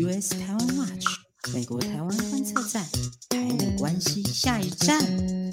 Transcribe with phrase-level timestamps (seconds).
[0.00, 1.06] US 台湾 Watch
[1.52, 2.84] 美国台湾观测站，
[3.30, 4.96] 台美关系下一站，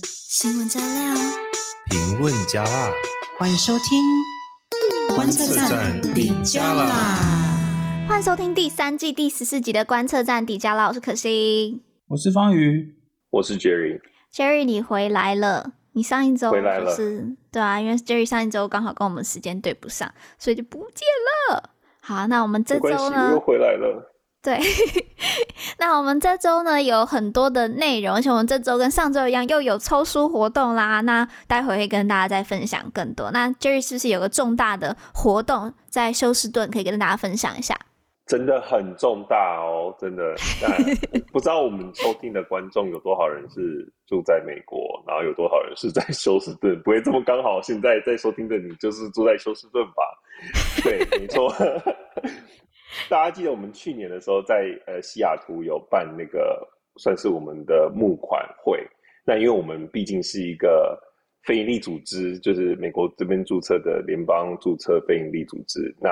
[0.04, 1.16] 新闻加料，
[1.90, 2.92] 评论加辣，
[3.40, 8.06] 欢迎收听观测站底加啦！
[8.08, 10.90] 欢迎收听第三季第十四集的观测站底加啦！
[10.90, 12.96] 我是可心，我是方瑜，
[13.32, 14.00] 我是 Jerry。
[14.32, 15.72] Jerry，你回来了。
[15.94, 21.08] 你上一周回来了，是，对啊，因为 Jerry 上一周刚好跟我们时间对不上，所以就不见
[21.50, 21.72] 了。
[22.02, 23.32] 好，那我们这周呢？
[23.32, 24.12] 又回来了。
[24.46, 24.60] 对，
[25.80, 31.02] 那我们这周呢有很多的内容，而且我们这周跟上周一样又有抽书活动啦。
[31.02, 33.32] 那待会会跟大家再分享更多。
[33.32, 37.76] 那 Jerry 是不是有个重大的活动在休斯顿可以跟大家分享一下？
[38.28, 40.36] 真的很重大哦，真的。
[40.62, 40.72] 但
[41.34, 46.80] 不知道我们收听的观众有多少人是住在美国，然后有多少人是在休斯顿？
[46.84, 50.04] 不会这么刚好，现在在收听的你就是住在休斯顿吧？
[50.84, 51.52] 对，没错。
[53.10, 56.68] 大家记得我们去年的时候在呃西雅图有办那个
[56.98, 58.86] 算是我们的募款会。
[59.26, 60.98] 那因为我们毕竟是一个
[61.44, 66.10] 非营利组织，就是美国这边注册的联邦注册非营利组织，那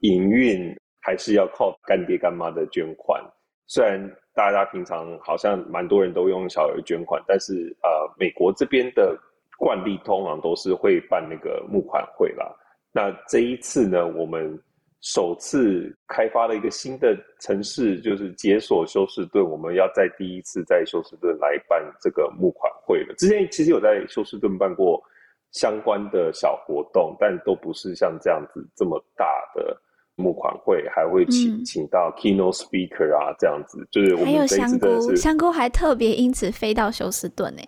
[0.00, 0.74] 营运。
[1.04, 3.20] 还是要靠干爹干妈的捐款。
[3.66, 4.00] 虽然
[4.36, 9.18] 大家平常好像蛮多人都用小额捐款，但是呃，美国这边的
[9.58, 12.48] 惯例通常都是会办那个募款会啦。
[12.92, 14.56] 那这一次呢，我们
[15.02, 19.44] 首次开发了一个新的城市，就是解锁休斯顿。
[19.44, 23.14] 我们要在第一次在休斯顿来办这个募款会了。
[23.18, 25.02] 之前其实有在休斯顿办过
[25.50, 29.78] 相关的小活动，但都不是像这样子这么大的。
[30.14, 37.62] 募款会还会请、嗯、请到 keynote speaker 啊，这样子就是我们这一次的是，还有香菇，香菇还特别因此飞到休斯顿呢。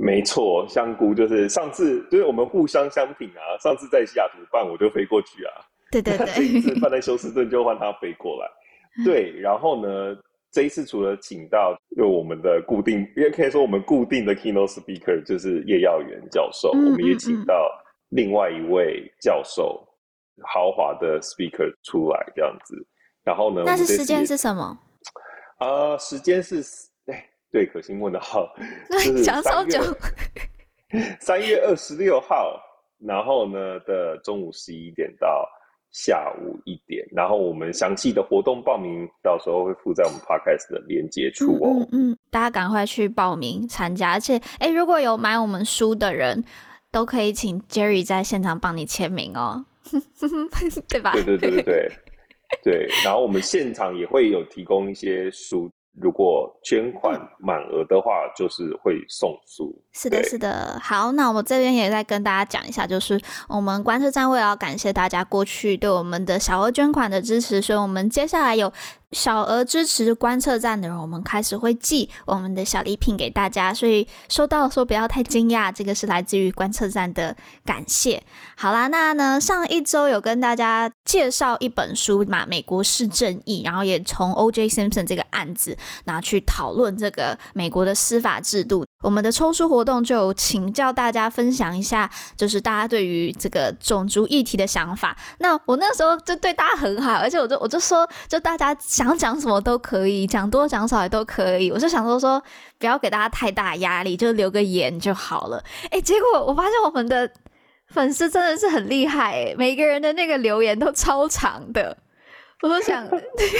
[0.00, 5.50] 没错，香菇就是上次就是我们互相相挺啊，上次在西雅图办我就飞过去啊，
[5.90, 8.48] 对对对，这一次放在休斯顿就换他飞过来。
[9.04, 10.16] 对，然后呢，
[10.50, 17.70] 这一次除了请到就我们的固定，也可以说我们固定的 keynote speaker 就是叶耀元教授，我们也请到
[18.10, 19.86] 另外一位教授。
[20.42, 22.74] 豪华的 speaker 出来这样子，
[23.22, 23.62] 然后呢？
[23.66, 24.74] 那是时间是什么？
[25.58, 26.62] 呃，时间是
[27.12, 28.48] 哎，对，可心问的好，
[29.22, 29.78] 讲稍久，
[31.20, 32.58] 三月二十六号，
[33.06, 35.46] 然后呢的中午十一点到
[35.92, 41.86] 下午一点，然后我们详细的活动报名到时候会附在我们 podcast 的连接处哦。
[41.92, 46.44] 嗯，嗯，大家赶快去报名参加，而且哎，如果有买我们书的人，
[46.92, 49.64] 都可以请 Jerry 在现场帮你签名哦。
[50.88, 51.12] 对吧？
[51.12, 51.90] 对对对对对
[52.62, 52.88] 对。
[53.04, 55.68] 然后我们现场也会有提供一些书，
[55.98, 59.74] 如果捐款满额的话，就是会送书。
[59.92, 60.78] 是的，是的。
[60.82, 68.72] 好，那我这边也再跟大家讲一下，就是我们观测站为了要感谢大家过去对我们的小额捐款的支持，所以我们接下来有。
[69.16, 78.22] 小额支持观测站的人，我们开始会寄我们的小礼品给大家，所以收到的时候不要太惊讶，这个是来自于观测站的感谢。
[78.56, 84.68] 好啦，那呢上一周有跟大家介绍一本书嘛，《美国市正义》，然后也从 O.J.
[84.68, 88.86] Simpson 这个案子拿去讨论这个美国的司法制度。
[89.02, 95.16] 我们的抽书活动就请教大家分享一下，就是大家对于这个种族议题的想法。
[95.38, 101.70] 那我那时候就对大家很好，而且我就我就说，就大家想讲什么都可以，讲多讲少也都可以。
[101.70, 102.42] 我就想说说，
[102.78, 105.64] 不要给大家太大压力，就留个言就好了。
[105.90, 107.30] 哎，结果我发现我们的
[107.86, 111.96] 粉丝真的是很厉害，每个人的那个留言都超长的。
[112.62, 113.08] 我都想，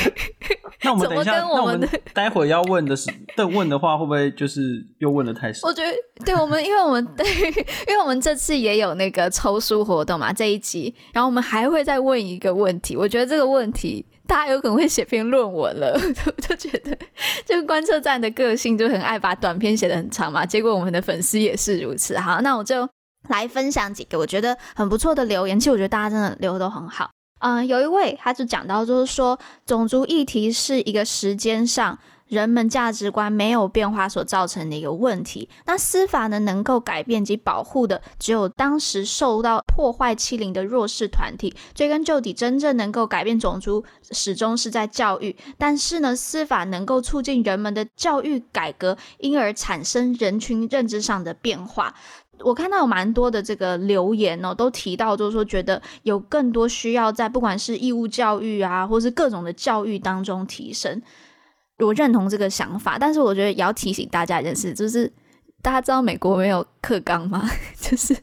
[0.82, 5.66] 那我们等一下，那我们待会要问的是， 的问的话，会不会就是又问的太少？
[5.68, 5.90] 我觉得，
[6.24, 7.26] 对我们，因为我们对，
[7.88, 12.94] 因为我们这次也有那个抽书活动嘛，这一集，然后我们还会再问一个问题。
[12.96, 15.98] 我觉得这个问题，大家有可能会写篇论文了。
[16.26, 16.96] 我就觉得，
[17.46, 22.18] 这个观测站的个性就很爱把短篇写得很长嘛，结果我们的粉丝也是如此。
[22.18, 22.86] 好，那我就
[23.28, 25.58] 来分享几个我觉得很不错的留言。
[25.58, 27.10] 其实我觉得大家真的留的都很好。
[27.40, 31.98] 嗯、有一位他就讲到，就是说种族议题是一个时间上
[32.28, 35.48] 人们价值观没有变化所造成的一个问题。
[35.66, 41.52] 那司法呢，能够改变及保护的，只有当时受到破坏欺凌的弱势团体。
[41.74, 45.34] 追根究底，真正能够改变种族，始终是在教育。
[45.58, 51.96] 但是呢，司法能够促进人们的教育改革，因而产生人群认知上的变化。
[52.42, 61.02] 我看到有蛮多的这个留言哦，都提到就是说，觉得有更多需要在不管是义务教育啊，或是各种的教育当中提升。
[61.78, 65.10] 我认同这个想法，但是我觉得也要提醒大家一件事，就是
[65.62, 67.42] 大家知道美国没有课纲吗？
[67.78, 68.16] 就是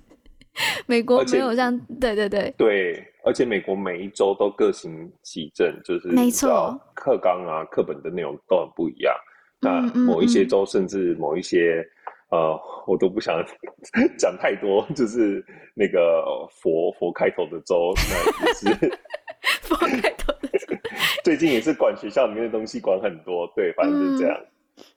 [0.86, 9.14] 美国没有像对对对对，而且美国每一周都各行其政，就是没错，课纲啊、课本的内容都很不一样。
[9.60, 11.88] 那某一些州甚至某一些。
[12.30, 13.44] 呃，我都不想
[14.18, 15.44] 讲太多，就是
[15.74, 18.98] 那个佛佛开头的州，那也是
[19.64, 20.76] 佛开头的州，
[21.24, 24.40] 最近也是管学校里面的东西管很多，对，反正就是这样，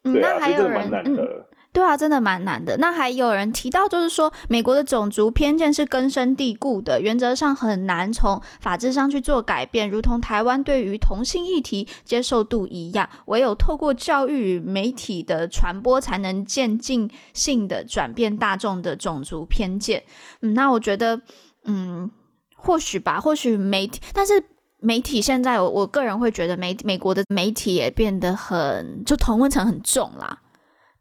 [0.04, 1.46] 嗯、对啊，那还有人，蛮难的。
[1.72, 2.76] 对啊，真的蛮难的。
[2.78, 20.02] 那还有人提到，就是说美国的种族偏见是根深蒂固的，原则上很难从法制上去做改变，如同台湾对于同性议题接受度一样，唯有透过教育媒体的传播，才能渐进性的转变大众的种族偏见。
[20.42, 21.20] 嗯，那我觉得，
[21.66, 22.10] 嗯，
[22.56, 24.42] 或许吧，或许媒体，但是
[24.80, 30.40] 媒体现在我，我个人会觉得美美国的媒体也变得很，就同温层很重啦。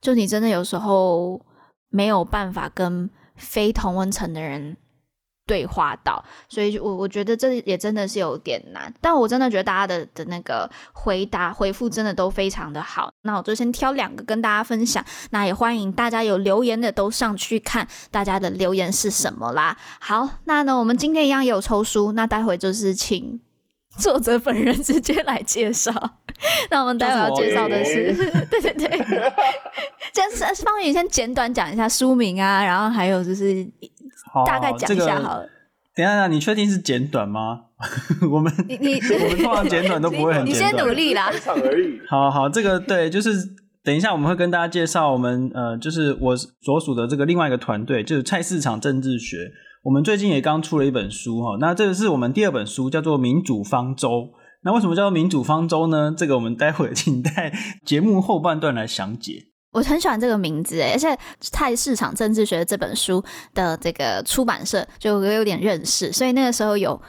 [0.02, 1.40] 就你真的有时候
[1.90, 4.78] 没有办法跟非同温层的人
[5.46, 8.94] 对话到，所以我我觉得这也真的是有点难。
[9.02, 13.12] 但我真的觉得大家的的那个回答回复真的都非常的好。
[13.24, 15.04] 那我就先挑两个跟大家分享。
[15.32, 19.76] 那也欢迎大家有留言的都上去看大家的留言是什么啦。
[20.00, 23.42] 好，那呢我们今天一样有抽书，那待会就是请
[24.00, 25.92] 作者本人直接来介绍。
[26.72, 28.88] 那我们待会要介绍的是，是对对 对，
[30.14, 33.64] 就是 方宇先简短讲一下书名啊，然后还有就是
[34.48, 35.50] 大概讲一下好了。
[35.96, 37.64] 等一下，你确定是简短吗？
[38.32, 41.30] 我们你你我们通常简短都不会很简短，你先努力啦。
[42.08, 43.32] 好好，这个对，就是
[43.84, 49.52] 等一下我们会跟大家介绍我们呃，就是我所属的这个另外一个团队，就是菜市场政治学。
[49.84, 54.10] 我们最近也刚出了一本书哈，那这个是我们第二本书，叫做《民主方舟》。
[54.64, 56.14] 那为什么叫做民主方舟呢？
[56.18, 57.54] 这个我们待会 请在
[57.86, 59.46] 节目后半段来详解。
[59.72, 61.18] 我很喜欢这个名字，而且
[61.52, 63.24] 泰市场政治学这本书
[63.54, 67.02] 的这个出版社就有点认识，所以那个时候有。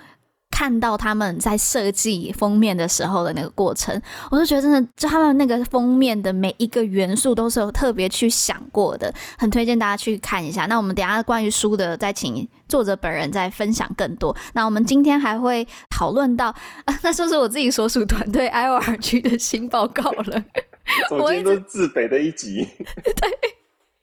[0.50, 4.00] 看到他们在设计封面的时候的那个过程，
[4.30, 10.66] 我就觉得真的，就他们那个封面的每一个元素都是有特别去想过的，很推荐大家去看一下。
[10.66, 14.36] 那我们等一下关于书的再请作者本人再分享更多。
[14.52, 16.48] 那我们今天还会讨论到，
[16.84, 20.44] 啊， 那说是我自己所属团队 IORG 的新报告了。
[21.10, 22.66] 我今天都是自肥的一集。
[23.04, 23.49] 对。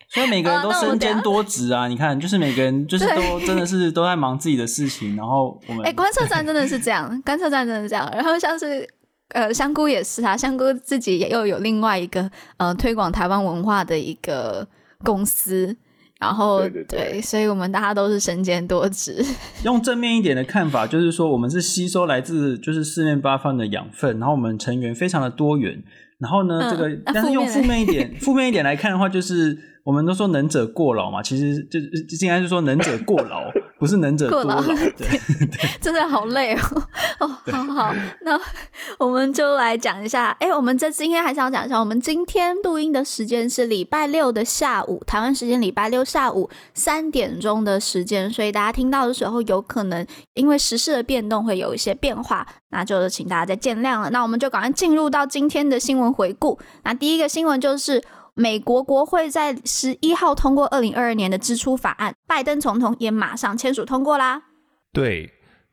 [0.10, 1.88] 所以每个人都身兼多职啊！
[1.88, 8.10] 你看，就是每个人 就是都真的是都在忙自己的事情，然后我们哎、欸，观测站真的是这样，观测站真的是这样。
[8.14, 8.88] 然后像是
[9.34, 14.66] 呃香菇也是啊，香菇自己也又有另外一个呃推广台湾文化的一个
[15.04, 15.76] 公司，
[16.22, 19.22] 然后对，对，对，对，所以我们大家都是身兼多职。
[19.66, 25.84] 用正面一点的看法，就是说我们是吸收来自就是四面八方的养分，然后我们成员非常的多元。
[26.20, 29.76] 然后呢，嗯、这个但是用负面一点， 负面一点来看的话，就是。
[29.88, 31.80] 我们都说能者过劳嘛，其实就
[32.20, 33.50] 应该是说能者过劳，
[33.80, 34.62] 不是能者多劳。
[34.62, 34.78] 对，
[35.80, 36.60] 真的好累哦。
[37.22, 38.38] 哦，好好，那
[39.00, 40.36] 我们就来讲一下。
[40.42, 54.10] 哎，我们这今天还是要讲一下，我们今天录音的时间是礼拜六的下午，台湾时间礼拜六下午三点钟的时间，所以大家听到的时候，有可能因为时事的变动会有一些变化，那就请大家再见谅了。
[54.10, 56.60] 那我们就赶快进入到今天的新闻回顾。
[56.84, 58.04] 那第一个新闻就是。
[58.38, 64.40] 美国国会在十一号通过二零二二年的支出法案，拜登总统也马上签署通过啦。
[64.94, 65.28] 对，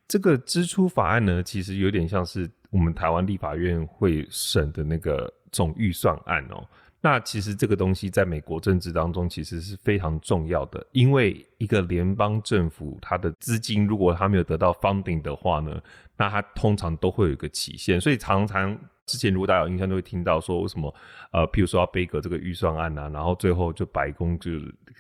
[0.09, 6.67] 这个支出法案呢，其实有点像是我们台湾立法院会审的那个总预算案哦。
[7.03, 15.79] 那其实这个东西在美国政治当中其实是非常重要的，因为一个联邦政府它的资金如果它没有得到 funding 的话呢，
[16.17, 18.75] 那它通常都会有一个期限，所以常常。
[19.07, 20.93] 之前如果大家有印象，都会听到说为什么
[21.31, 24.51] 呃，譬如说要背个这个预算案啊，然后最后就白宫就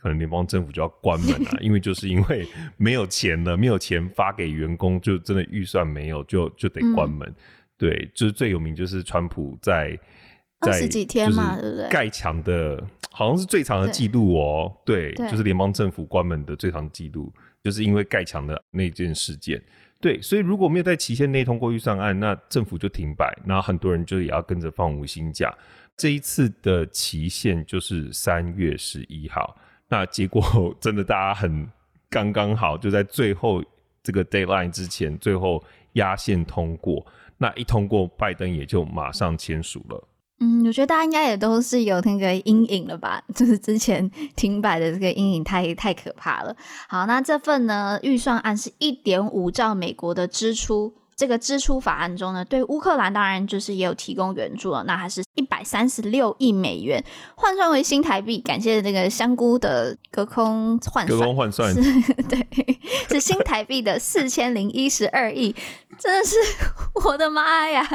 [0.00, 2.46] 可能联邦政府就要关门啊， 因为就是因为
[2.76, 7.26] 没有钱了，没有钱发给员工，就真的预算没有，就就得关门。
[7.28, 7.34] 嗯、
[7.78, 9.98] 对，就是最有名就是川普在
[10.60, 11.88] 在十几天嘛，对不对？
[11.88, 17.32] 盖墙的好像是最长的记录哦，对，对，就是联邦政府关门的最长记录，
[17.62, 19.62] 就是因为盖墙的那件事件。
[20.04, 25.50] 对，所以如果没有在期限内通过预算案，那政府就停摆，然后很多人就也要跟着放无薪假。
[25.96, 29.56] 这一次的期限就是三月十一号，
[29.88, 30.44] 那结果
[30.78, 31.66] 真的大家很
[32.10, 33.64] 刚刚好，就在最后
[34.02, 37.06] 这个 deadline 之前，最后压线通过，
[37.38, 40.08] 那一通过，拜登也就马上签署了。
[40.44, 43.22] 嗯，我觉得大家应该也都是有那个阴影了吧？
[43.34, 46.54] 就是之前停摆的这个阴影太太可怕了。
[46.86, 57.04] 好，那这份呢预算案是一点五兆美国的支出，这个支出法案中呢，对乌克兰当然就是也有提供援助了，那还是一百三十六亿美元，
[57.36, 61.74] 换算为新台币，感谢这个香菇的隔空换算，隔空换算，
[62.28, 62.46] 对，
[63.08, 65.54] 是新台币的四千零一十二亿，
[65.98, 66.36] 真的是
[67.04, 67.86] 我的妈呀！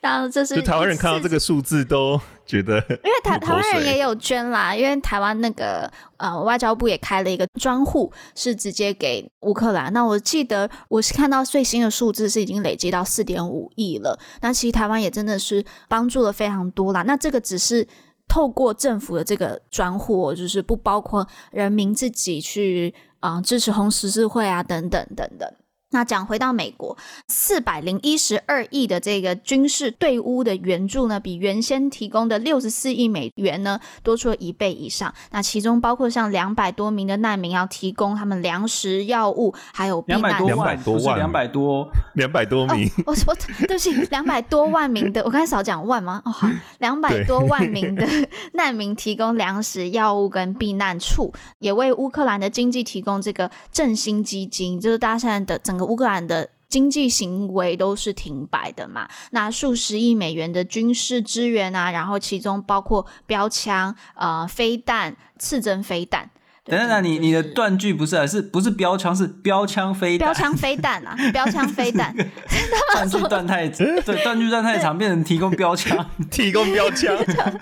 [0.00, 9.92] 然后这是就台湾人看到这个数字都觉得， 因为台台湾人也有捐啦，因为台湾那个呃外交部也开了一个专户，是直接给乌克兰。
[9.92, 14.18] 那我记得我是看到最新的数字是已经累积到四点五亿了。
[14.42, 17.02] 那其实台湾也真的是帮助了非常多啦。
[17.02, 17.86] 那这个只是
[18.28, 25.50] 透过政府的这个专户，就是不包括人民自己去啊、呃、支持红十字会啊等等等等。
[25.94, 26.96] 那讲回到美国，
[27.28, 35.14] 四百零一十二亿的这个军事对乌的援助呢，比原先提供的六十四亿美元呢多出了一倍以上。
[35.30, 40.20] 那其中包括像两百多名的难民要提供他们粮食、药物，还有避难。
[40.44, 42.88] 两百多万，两百多， 两百多名。
[42.88, 46.20] 哦、我我对不起，两百多万名的，我刚才少讲万吗？
[46.24, 46.48] 哦，好，
[46.80, 48.04] 两百多万名的
[48.54, 55.83] 难民提供粮食、药物跟避难处，也为乌克兰的经济提供这个振兴基金，就是大家现在的整个。
[55.84, 59.08] 乌克兰的经济行为都是停摆的嘛？
[59.30, 66.30] 那数十亿美元的军事支援啊，然后其中包括标枪、呃飞弹、刺针飞弹。
[66.66, 68.26] 等等，那你你的断句不是啊？
[68.26, 69.14] 是不是标枪？
[69.14, 70.26] 是标枪飞弹？
[70.26, 71.14] 标枪飞弹啊！
[71.30, 72.16] 标枪飞弹。
[72.94, 77.14] 断句断太对，断句断太长，变成提供标枪， 提供标枪，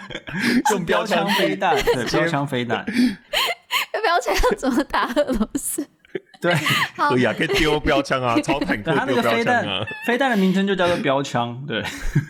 [0.70, 2.84] 用标枪飞弹，对，标枪飞弹。
[2.84, 5.84] 标枪要怎么打俄罗斯？
[6.42, 6.52] 对，
[6.96, 8.98] 可以啊，可以丢标枪啊， 超坦克丢标枪啊。
[8.98, 11.64] 它那个飞弹，飞弹的名称就叫做标枪。
[11.66, 11.80] 对，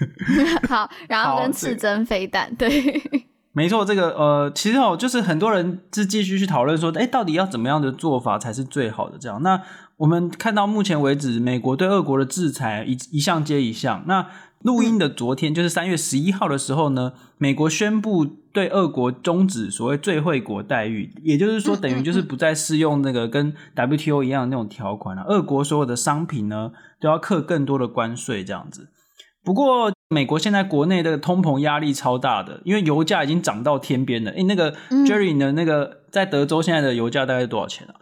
[0.68, 3.02] 好，然后跟刺针飞弹，对，
[3.52, 9.16] 没错，这个呃，其实哦，就是很多人是继续去讨论说，哎，到底要怎么样的做法才是最好的？
[9.18, 9.60] 这样，那
[9.96, 14.26] 我们看到目前为止，美国对俄国的制裁一一项接一项，那。
[14.62, 25.24] 录音的昨天，就是三月十一号的时候呢，美国宣布对俄国终止所谓最惠国待遇，也就是说，等于就是不再适用那个跟 WTO 一样的那种条款了。
[25.24, 28.88] 俄国所有的商品呢，都要课更多的关税，这样子。
[29.44, 34.30] 不过，美国现在国内的通膨压力超大的，因为油价已经涨到天边了。
[34.30, 37.94] 诶，那个 Jerry 的那个在德州现在的油价大概是多少钱啊？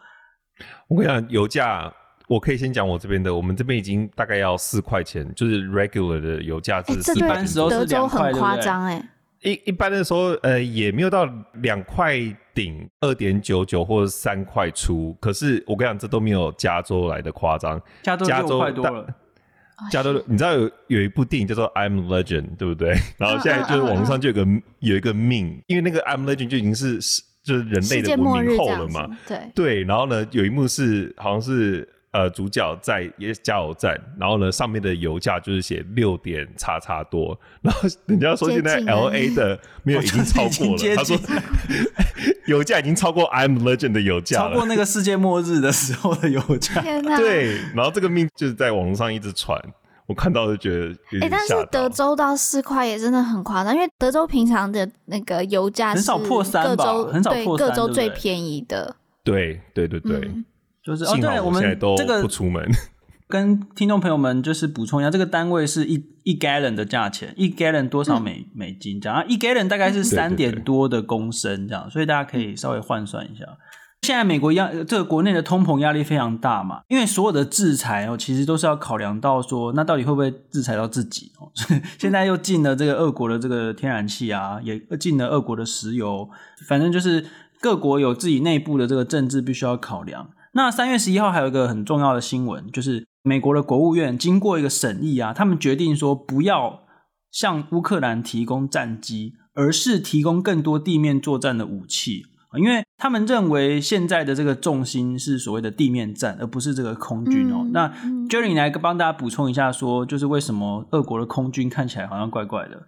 [0.88, 1.94] 我跟你讲，油价。
[2.30, 7.44] 我可以先讲我这边的，我们这边已经大概要四块钱，就是 regular 的油价是四块。
[7.44, 9.04] 时候是两块，很夸张哎。
[9.42, 12.20] 一一般的时候，呃，也没有到两块
[12.54, 15.12] 顶，二点九九或者三块出。
[15.20, 17.82] 可是我跟你讲，这都没有加州来的夸张。
[18.00, 19.04] 加州六块多了。
[19.90, 22.94] 加州，你知道有有一部电影叫做《I'm Legend》，对不对？
[23.18, 24.46] 然后现在就是网上就有个
[24.78, 27.00] 有一个 meme，因为那个《I'm Legend》就已经是
[27.42, 29.18] 就是人类的文明后了嘛。
[29.26, 31.88] 对对，然后呢，有一幕是好像是。
[32.12, 41.16] 呃，主角在也加油站，然后呢，上面的油价就是写六点叉叉多，然后人家说现在 L A 的没有已经超过了，他说
[42.46, 46.80] 油价已经超过 I'm Legend 的油价了，超过那个世界末日的时候的油价。
[46.80, 47.16] 天哪！
[47.16, 49.56] 对，然后这个命就是在网络上一直传，
[50.06, 50.88] 我看到就觉得。
[51.20, 58.96] 哎，但是德州到四块也真的很夸张，因为德州平常的那个油价很少破三吧，很少破三，各州最便宜的。
[59.22, 60.16] 对对对对。
[60.24, 60.44] 嗯
[60.84, 61.62] 就是哦，对，我们
[61.96, 62.66] 这个不出门，
[63.28, 69.24] 跟听众朋友们就是补充一下，这个单位是一一 gallon 的价钱，一 gallon 多少美、嗯、美金这样啊？
[69.28, 73.44] 一 gallon 大概是三点多的公升这样，所以大家可以稍微换算一下。
[74.02, 81.52] 现在美国压这个国内的通膨压力非常大嘛，因为所有的制裁哦，其实都是要考量到说，那到底会不会制裁到自己哦？
[82.00, 86.30] 现在又禁了这个俄国的这个天然气啊，也禁了俄国的石油，
[86.66, 87.26] 反正就是
[87.60, 90.30] 各国有自己内部的这个政治必须要考量。
[90.52, 96.80] 那三月十一号还有一个很重要的新闻，就是美国的国务院经过一个审议啊，他们决定说不要
[97.30, 102.24] 向乌克兰提供战机，而是提供更多地面作战的武器，
[102.58, 107.60] 因为他们认为现在的这个重心是所谓的地面战，而不是这个空军哦。
[107.62, 107.88] 嗯、那
[108.28, 112.82] Jerry 来帮大家补充一下，说就是为什么俄国的空军看起来好像怪怪的？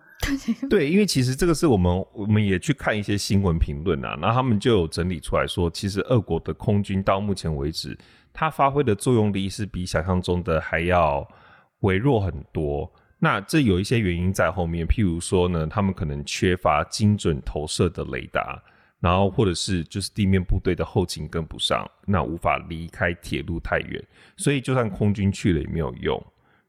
[0.70, 7.98] 对，因为其实这个是我们我们也去看一些新闻评论啊，然后他们就有整理出来说，其实俄国的空军到目前为止，
[8.32, 11.26] 它发挥的作用力是比想象中的还要
[11.80, 12.90] 微弱很多。
[13.18, 18.60] 那这有一些原因在后面，譬如说呢，他们可能缺乏精准投射的雷达，
[19.00, 24.02] 然后或者是就是地面部队的后勤跟不上，那无法离开铁路太远，
[24.36, 26.20] 所以就算空军去了也没有用。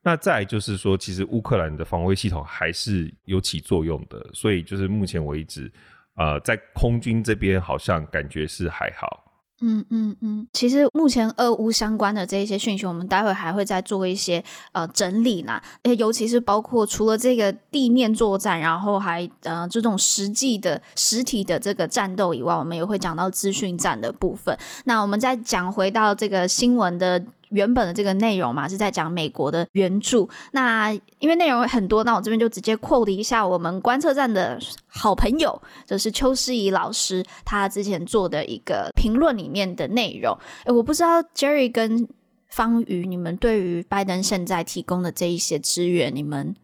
[0.05, 5.71] 那再就是说，其实乌克兰的防卫系统还是有起作用的，所以就是目前为止，
[6.15, 9.21] 呃，在空军这边好像感觉是还好。
[9.61, 14.43] 嗯嗯嗯，其实目前俄乌相关的这一些讯息，我们待会还会再做一些
[14.73, 15.61] 呃整理呢。
[15.97, 24.57] 尤其是包括除了这个地面作战，然后还呃这种实际的实体的这个战斗以外，我们也会讲到资讯战的部分。
[24.83, 27.23] 那我们再讲回到这个新闻的。
[27.53, 30.29] 原本的这个内容嘛，是在讲美国的援助。
[30.51, 40.37] 那因为内容很多，那我这边就直接 quote 一下我们观测站的好朋友，就是邱诗怡老师他之前做的一个评论里面的内容。
[40.65, 42.07] 诶，我不知道 Jerry 跟
[42.49, 46.55] 方瑜，你们对于拜登现在提供的这一些资源，你们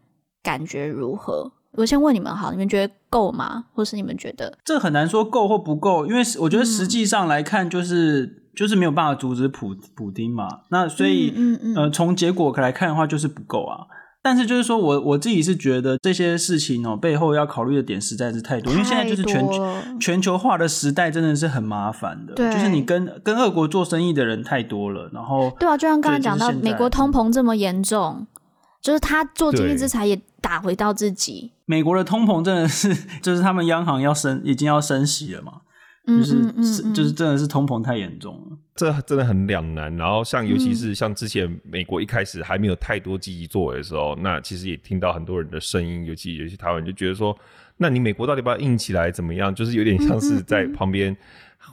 [0.42, 1.52] 感觉如何？
[1.80, 3.64] 我先问你们好，你们觉得够吗？
[3.74, 8.22] 或是你们觉得这很难说够或不够，因为我觉得实际上来看，就是。
[8.22, 13.86] 嗯就是没有办法阻止普普丁嘛，那所以，嗯嗯嗯、呃，从结果来看的话，就是不够啊。
[14.20, 19.48] 但是就是说我我自己是觉得这些事情哦，背后要考虑的点实在是太多，因为现在就是全
[19.98, 22.34] 全球化的时代，真的是很麻烦的。
[22.34, 28.26] 对，就是你跟跟俄国做生意的人太多了，然后对啊，就像刚刚讲到美国通膨这么严重，
[28.82, 31.52] 就是他做经济制裁也打回到自己。
[31.70, 35.60] 美国的通膨真的是， 就是他们央行要升，已经要升息了嘛。
[36.06, 39.94] 就是嗯嗯嗯嗯就是真的是通膨太严重了，这真的很两难。
[39.96, 47.36] 然后像尤其是像之前美国一开始还没有太多积极作为的时候，那其实也听到很多人的声音，尤其尤其台湾人就觉得说，
[47.76, 49.54] 那你美国到底要不要硬起来怎么样？
[49.54, 51.16] 就是有点像是在旁边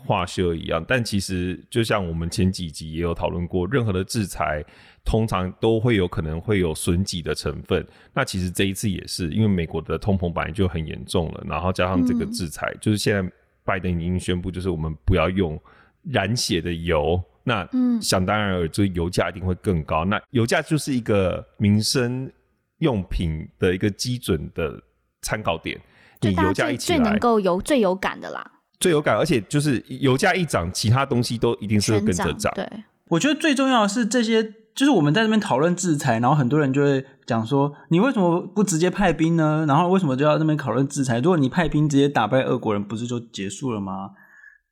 [0.06, 0.84] 画秀一样。
[0.88, 4.64] 但其实就像我们前几集也有讨论过，任何的制裁
[5.04, 7.86] 通常都会有可能会有损己的成分。
[8.14, 13.32] 那其实这一次也是，因为美国的通膨本来就很严重了，然后加上这个制裁，就是现在。
[13.68, 15.62] 拜登已经宣布，就是我们不要用
[16.04, 17.22] 染血的油。
[17.44, 20.06] 那嗯，想当然尔，这油价一定会更高。
[20.06, 22.32] 那油价就是一个民生
[22.78, 24.82] 用品的一个基准的
[25.22, 25.78] 参考点。
[26.22, 32.54] 你油价一起来，最能够有最有感的啦，最有感，而且就是油价一涨，其他东西都一定是会跟着涨。
[32.56, 32.68] 对，
[33.10, 34.54] 我觉得最重要的是这些。
[34.78, 39.66] 就是我们在这边讨论制裁，然后很多人就会讲说，你为什么不直接派兵呢？
[39.68, 41.18] 然后为什么就要那边讨论制裁？
[41.18, 44.12] 如果你派兵直接打败俄国人，不是就结束了吗？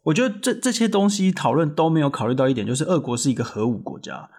[0.04, 4.30] 我觉得这这些东西讨论都没有考虑到一点，就是俄国是一个核武国家，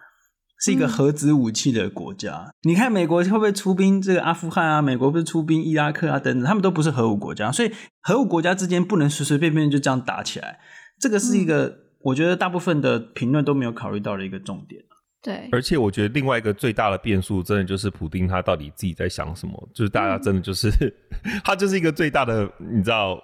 [0.60, 2.46] 是一个核子武器的国家。
[2.46, 4.82] 嗯、你看美国会不会出兵这个阿富汗啊？
[4.82, 7.70] 美国不是出兵伊拉克啊等等，他们都不是核武国家，所以
[8.02, 10.58] 核武国家之间不能随随便便就这样打起来。
[10.98, 14.82] 这个是一个、嗯、我觉得大部分的评论都没有考虑到的一个重点。
[15.22, 19.68] 对，而且我觉得另外一个最大的变数，真的就是普丁他到底自己在想什么？
[19.74, 20.92] 就是大家真的就是、嗯、
[21.42, 23.20] 他就是一个最大的，你知道，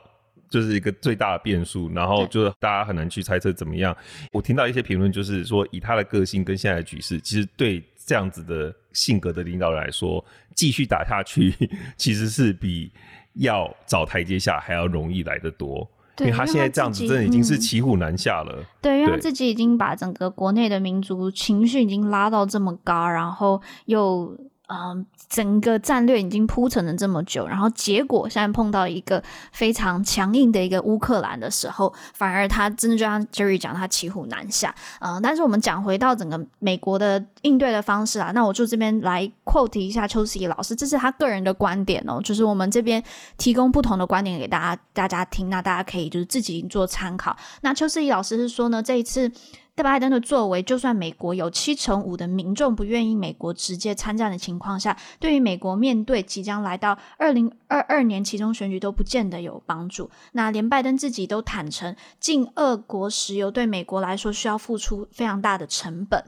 [0.52, 1.90] 就是一个最大的变数。
[1.94, 3.96] 然后就是大家很难去猜测怎么样。
[4.30, 10.22] 我听到一些评论，就是说以他的个性跟现在的局势，其实对这样子的性格的领导人来说，
[10.54, 11.54] 继续打下去
[11.96, 12.92] 其实是比
[13.34, 15.88] 要找台阶下还要容易来得多。
[16.18, 18.62] 因为他现在这样子，真的已经是骑虎难下了。
[18.82, 24.38] 对，因为他自己已经把整个国内的民族情绪已经拉到这么高，然后又。
[24.72, 34.74] 嗯，整个战略已经铺陈了这么久，然后结果现在碰到一个非常强硬的一个乌克兰的时候，反而他真的就像 Jerry 讲，他骑虎难下。
[35.00, 43.02] 嗯，但是我们讲回到整个美国的应对的方式啊，那我就这边来 quote 一下邱思怡老师，这是他个人的观点哦，就是我们这边
[43.36, 47.36] 提供不同的观点给大家大家听，那大家可以就是自己做参考。
[47.60, 49.30] 那邱思怡老师是说呢，这一次。
[49.74, 60.10] 但拜登的作为，就算美国有七成五的民众不愿意美国直接参战的情况下，对于美国面对即将来到二零二二年其中选举都不见得有帮助。
[60.32, 66.22] 那连拜登自己都坦承，进俄国石油对美国来说需要付出非常大的成本。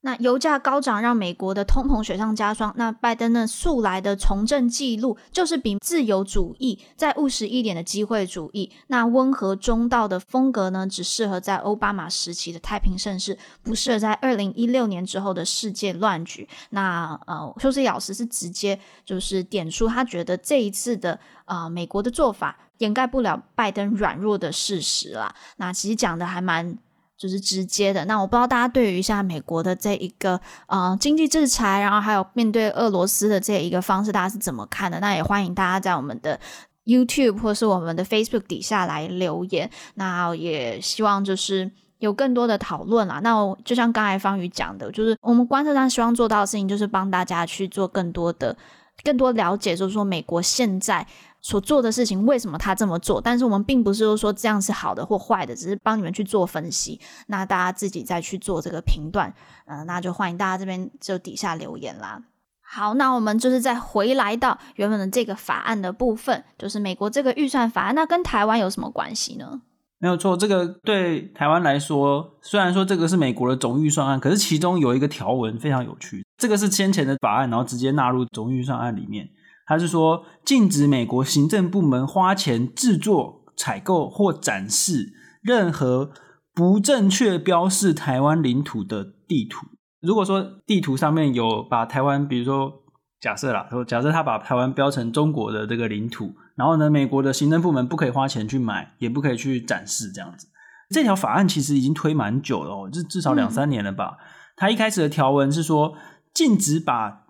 [0.00, 2.72] 那油价高涨让美国的通膨雪上加霜。
[2.76, 8.70] 那拜登呢，素来的从政记录就是比自由主义再务实一点的机会主义。
[8.86, 16.48] 那温和中道的风格呢，只适合在奥巴马时期的太平盛世，不适合在二零一六年之后的世界乱局。
[16.70, 25.34] 那呃，邱思怡老师是直接就是点出他觉得这一次的呃美国的做法掩盖不了拜登软弱的事实啦。
[25.56, 26.78] 那其实讲的还蛮。
[27.18, 28.04] 就是直接的。
[28.04, 35.00] 那我不知道大家对于现在美国的这一个呃经济制裁，然后还有面对俄罗斯的这一个方式，大家是怎么看的？
[35.00, 36.38] 那也欢迎大家在我们的
[36.84, 39.68] YouTube 或是我们的 Facebook 底下来留言。
[39.94, 43.20] 那也希望就是有更多的讨论啦。
[43.22, 48.56] 那我就像刚才方宇讲的，就是我们观测站希望做到的事情，就是帮大家去做更多的、
[49.02, 51.04] 更多了解，就是说美国现在。
[51.40, 53.20] 所做的事情，为什么他这么做？
[53.20, 57.00] 但是我们并不是说这样是好的或坏的，只是帮你们去做分析。
[57.28, 59.32] 那大家自己再去做这个评断，
[59.66, 62.22] 嗯、那就欢迎大家这边就底下留言啦。
[62.60, 69.62] 好，那我们就是再回来到原本的这个法案的部分，就是美国这个预算法案，那跟台湾有什么关系呢？
[70.00, 70.36] 没有错。
[70.36, 76.24] 这个对台湾来说，虽然说这个是美国的总预算案，可是其中有一个条文非常有趣。
[76.36, 79.28] 这个是先前的法案，然后直接纳入总预算案里面。
[79.68, 86.10] 他是说，禁止美国行政部门花钱制作、采购或展示任何
[86.54, 89.66] 不正确标示台湾领土的地图。
[90.00, 92.72] 如果说地图上面有把台湾，比如说
[93.20, 100.46] 假设啦，说假设他把台湾标成中国的这个领土，然后呢，美国的行政部门不可以花钱去买，也不可以去展示这样子。
[100.88, 104.16] 这条法案其实已经推蛮久了哦，至至少两三年了吧。
[104.56, 105.94] 他一开始的条文是说，
[106.32, 107.26] 禁止把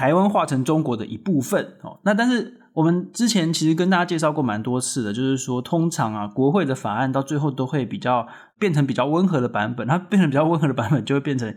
[0.00, 8.26] 台湾化成中国的一部分哦，那但是我们之前其实跟大家介绍过蛮多次的，就是说通常啊，国会的法案到最后都会比较
[8.58, 11.54] 变成比较温和的版本，它变成比较温和的版本就会变成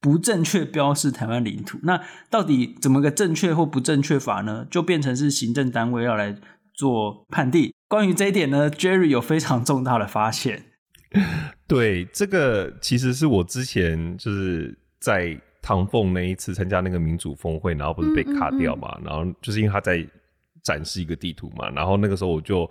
[0.00, 1.78] 不正确标示台湾领土。
[1.82, 2.00] 那
[2.30, 4.66] 到底怎么个正确或不正确法呢？
[4.70, 6.34] 就变成是行政单位要来
[6.72, 7.74] 做判定。
[7.88, 10.64] 关于这一点呢，Jerry 有非常重大的发现。
[11.68, 15.38] 对，这个其实是我之前就是在。
[15.62, 18.96] 唐凤那一次参加那个民主峰会，然后不是被卡掉嘛？
[18.98, 20.04] 嗯嗯嗯，然后就是因为他在
[20.60, 22.68] 展示一个地图嘛，然后那个时候我就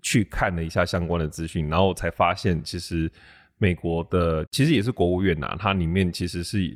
[0.00, 3.12] 去看了一下相关的资讯，然后我才发现其实
[3.58, 6.74] 美国的其实也是国务院呐、啊，它里面其实是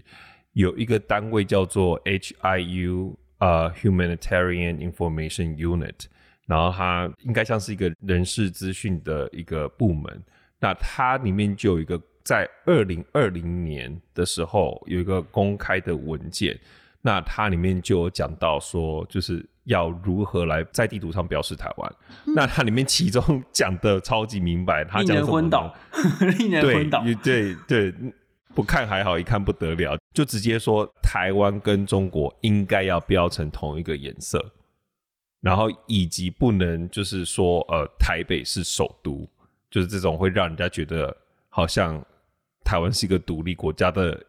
[0.53, 6.05] 有一个单位叫做 HIU 呃、uh, Humanitarian Information Unit，
[6.47, 10.23] 然后它应该像是一个人事资讯的一个部门，
[10.61, 11.99] 那它里面就有一个。
[12.27, 16.59] 在二零二零年的时候，有一个公开的文件，
[17.01, 21.95] 那它里面就有讲到说，就是要如何来在地图上标示台湾。
[22.27, 25.23] 嗯、那它里面其中讲的超级明白，他讲什么？
[25.23, 25.75] 令人昏倒，
[26.37, 27.05] 令人昏倒。
[27.05, 27.95] 对对对，
[28.57, 34.45] 不看还好，一看不得了，就直接说台湾跟中国应该要标成同一个颜色，
[35.41, 39.29] 然后以及不能就是说呃台北是首都，
[39.71, 41.17] 就是这种会让人家觉得
[41.49, 42.05] 好像。
[42.67, 44.21] 台湾是一个独立国家的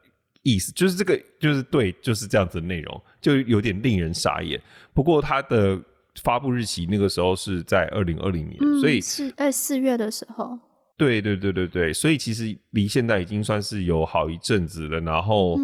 [0.44, 4.62] 意思，就是这个，就是对，就是这样子的内容，就有点令人傻眼。
[4.94, 5.82] 不过它的
[6.24, 10.58] 发布日期那个时候是在二零二零年，嗯、所以是在四月的时候。
[10.96, 15.00] 对对对对对，所以其实离现在已经算是有好一阵子了。
[15.00, 15.60] 然后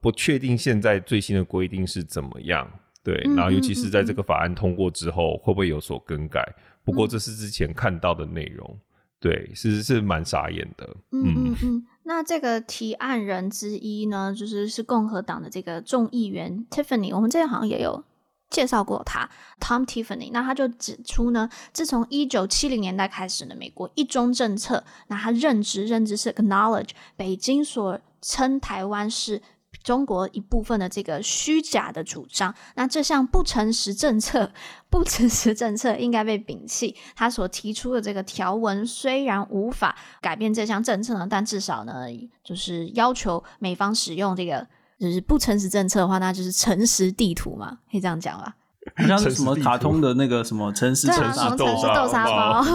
[0.00, 2.66] 不确定现在最新的规定是怎么样，
[3.04, 6.42] 对，然后尤其是在这个法案通过之后，会不会有所更改？
[6.84, 8.78] 不过这是之前看到的内容，
[9.20, 10.96] 对，其实是蛮傻眼的。
[11.12, 11.86] 嗯嗯嗯。
[12.08, 18.02] 那这个提案人之一呢，就是是共和党的这个众议员 Tiffany，我们之前好像也有
[18.48, 19.28] 介绍过他
[19.60, 20.30] ，Tom Tiffany。
[20.32, 29.42] 那他就指出呢，自从一九七零年代开始呢，美国一中政策，那他认知认知是 acknowledge 北京所称台湾是。
[29.82, 34.50] 中国一部分的这个虚假的主张，那这项不诚实政策，
[34.90, 36.94] 不诚实政策应该被摒弃。
[37.14, 42.06] 他所提出的这个条文虽然无法改变这项政策呢，但至少呢，
[42.42, 44.66] 就是要求美方使用这个，
[44.98, 48.56] 就是不诚实政策的话，那就是诚实地图嘛，可以这样讲吧？
[48.96, 51.66] 好像是什么卡通的那个什么诚实诚实豆
[52.08, 52.64] 沙包。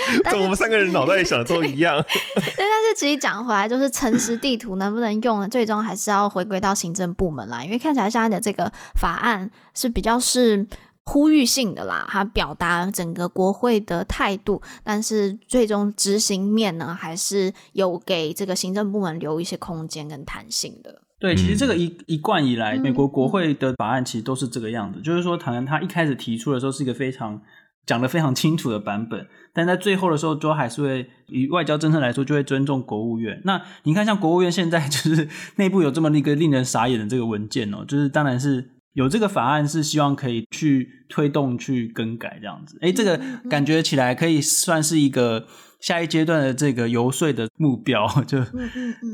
[0.24, 2.02] 但我们三个人脑袋里想的都一样。
[2.02, 5.48] 对， 但是其实讲回来，就是诚实地图能不能用呢？
[5.48, 7.64] 最终还是要回归到行政部门啦。
[7.64, 10.66] 因为看起来现在的这个法案是比较是
[11.04, 21.02] 呼吁性的啦，它表达整个国会的态度，但是最终执行面呢，还是有给这个行政部门留一些空间跟弹性的。
[21.18, 27.40] 对，其实这个一一贯以来，美国国会的法案其实都是这个样子，嗯、就是说，唐人他一开始提出的时候是一个非常。
[27.86, 33.40] 讲得非常清楚的版本，但在最后的时候，都还是会以外交政策来说，就会尊重国务院。
[33.44, 42.78] 那你看，像国务院现在就是内部有这么一个令人傻眼的这个文件哦，就是当然是有这个法案，是希望可以去推动、去更改这样子。
[42.82, 45.46] 诶，这个感觉起来可以算是一个
[45.80, 48.38] 下一阶段的这个游说的目标， 就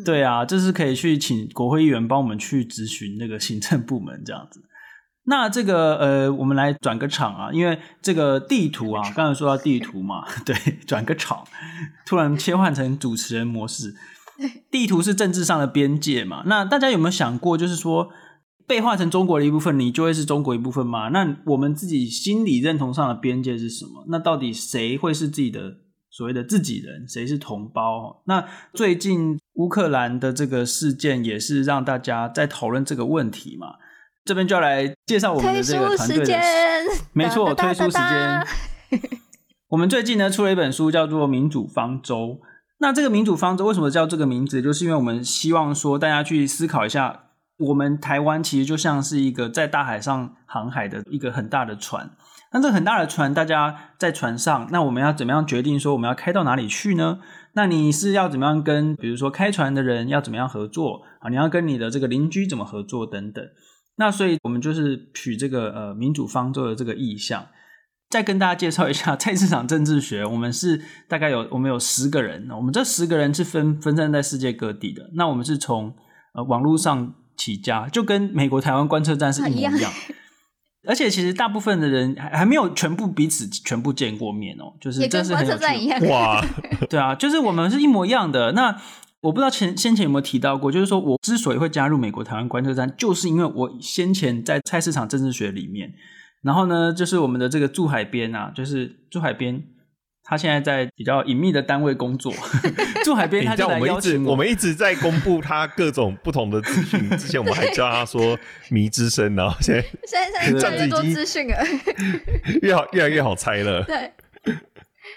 [0.04, 4.60] 对啊，就是可以去请国会议员帮我们去咨询那个行政部门这样子。
[5.28, 11.46] 那这个呃，我们来转个场啊，因为这个地图啊，刚才说到地图嘛， 对，转个场，
[12.06, 13.94] 突然切换成主持人模式。
[14.70, 16.44] 地图是政治上的边界嘛？
[16.46, 18.08] 那大家有没有想过，就是说
[18.66, 21.08] 被划成中国的一部分，你就会是中国一部分吗？
[21.08, 24.06] 那我们自己心理认同上的边界是什么？
[24.08, 25.76] 那到底谁会是自己的
[26.08, 27.06] 所谓的自己人？
[27.06, 28.22] 谁是同胞？
[28.24, 33.74] 那最近乌克兰的这个事件也是让大家在讨论这个问题嘛？
[34.28, 36.38] 这边就要来介绍我们的这个团队的，
[37.14, 38.46] 没错，推出时间。
[39.70, 42.16] 我们最近呢出了一本书，叫做《民主方舟》。
[42.80, 44.60] 那这个民主方舟为什么叫这个名字？
[44.60, 47.20] 就是因为我们希望说大家去思考一下，
[47.56, 52.10] 我们台湾其实就像是一个在大海上航海的一个很大的船。
[52.52, 57.20] 那这个很大的船，大家在船上，那我们要怎么样决定说我们要开到哪里去呢？
[57.54, 61.30] 那你是要怎么样跟，比如说开船的人要怎么样合作啊？
[61.30, 63.42] 你要跟你的这个邻居怎么合作等等。
[63.98, 67.46] 那所以我们就是取这个呃民主方舟的这个意向。
[68.10, 75.10] 再跟大家介绍一下菜市场政治学，我们是大概有我们有十个人，我们这十个人是分分散在世界各地的。
[75.12, 75.94] 那我们是从
[76.32, 79.92] 呃网络上起家，就跟美国台湾观测站是一模一样。
[80.88, 86.08] 而且其实大部分的人还还没有全部彼此全部见过面哦，就是这是很有趣。
[86.08, 86.42] 哇，
[86.88, 88.52] 对啊，就是我们是一模一样的。
[88.52, 88.80] 那
[89.20, 95.92] 我不知道前先前有没有提到过，就是说我之所以会加入美国台湾观测站，就是因为我先前在菜市场政治学里面。
[96.42, 99.60] 然后呢，就是我们的这个驻海边啊，就是驻海边，
[100.22, 102.32] 他现在在比较隐秘的单位工作。
[103.04, 107.10] 住海边，他就来邀请我，我们一直在公布他各种不同的资讯。
[107.10, 108.38] 之前我们还叫他说
[108.70, 111.56] “迷之声”，然后现在现在现在越来越多资讯了，
[112.62, 113.82] 越好越来越好猜了。
[113.88, 114.12] 对。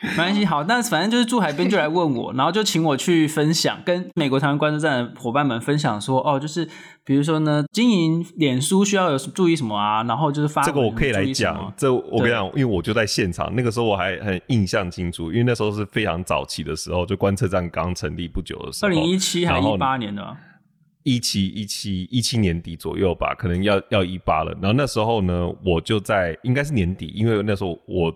[0.03, 6.67] 没关系，好，那反正就是住海边就来问我，然后就请我去分享，跟美国台湾观测站的伙伴们分享说，哦，就是
[7.05, 20.35] 比如说呢，经营脸书需要有注意什么啊，然后就是发这个我可以来讲，这我跟你讲，因为我就在现场，那个时候我还很印象清楚，因为那时候是非常早期的时候，就观测站刚成立不久的时候，二零一七还一八年的吧，
[21.03, 28.11] 一七一七一七年底左右吧，可能要要一八了，然后那时候呢，我就在应该是年底，因为那时候我。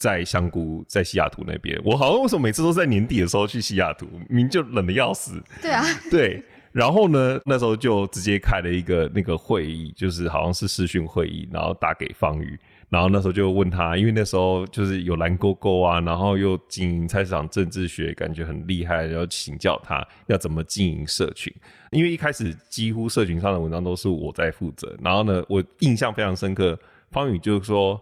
[0.00, 5.40] 在香菇，在西雅图那边，我好像为什么每次都在年底的时候去西雅图，明明就冷的要死。
[5.60, 6.42] 对啊，对。
[6.72, 12.58] 然后呢，那时候就直接开了一个那个会议，就是好像是视讯会议，然后打给方宇，
[12.88, 21.52] 然后那时候就问他，因为那时候就是有蓝勾勾啊，然后又经营菜市场政治学，感觉很厉害，然后请教他要怎么经营社群。
[21.90, 26.78] 因为一开始几乎社群上的文章都是我在负责，然后呢，我印象非常深刻，
[27.10, 28.00] 方宇就说。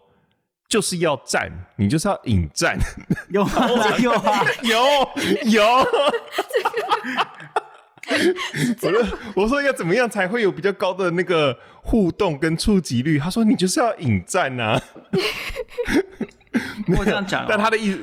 [0.68, 2.78] 就是要战，你就是要引战，
[3.30, 5.64] 有啊有啊有 有。
[8.82, 13.18] 我说 我说要怎么样才会有比较高的那个互动跟触及率？
[13.18, 14.82] 他说你就是要引战呐、啊。
[16.96, 18.00] 我这样讲，但他的意思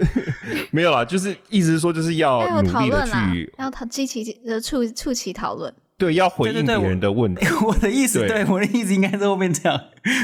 [0.71, 5.73] 没有啦，就是意思是说就是要努力的去，要讨激起呃促促起讨论。
[5.97, 7.41] 对，要回应别人的问题。
[7.41, 9.79] 对对对我， 我的意思，对，对我的意思应该是后面这样，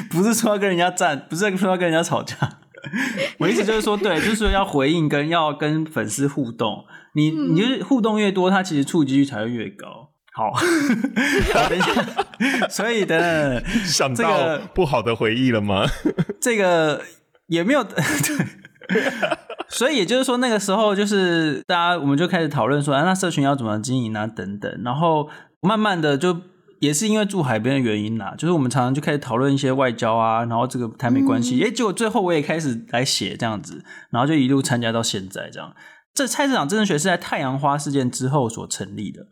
[0.09, 2.35] 不是说要跟人家战，不是说要跟人家吵架。
[3.37, 6.83] 我意思就是说，对，就是说要回应跟要跟粉丝互动。
[7.13, 10.09] 你你就是互动越多，他其实触及率才会越高。
[10.33, 10.49] 好，
[11.53, 15.85] 好等一下，所以等等，想到不好的回忆了吗？
[16.41, 17.01] 这个
[17.47, 17.83] 也没有。
[17.83, 18.03] 对
[19.69, 25.29] 所以也就是说，那个时候就是大家我们就开始讨论说，啊，那社群要怎么经营啊，等等，然后。
[25.61, 26.41] 慢慢的，就
[26.79, 35.75] 也是因为住海边的原因啦，就是我们常常就开始讨论一些外交啊，然后这个台美关系，哎、嗯，结果最后我也开始来写这样子，然后就一路参加到现在这样。
[36.15, 39.27] 这菜市场政治学是在太阳花事件之后所成立的。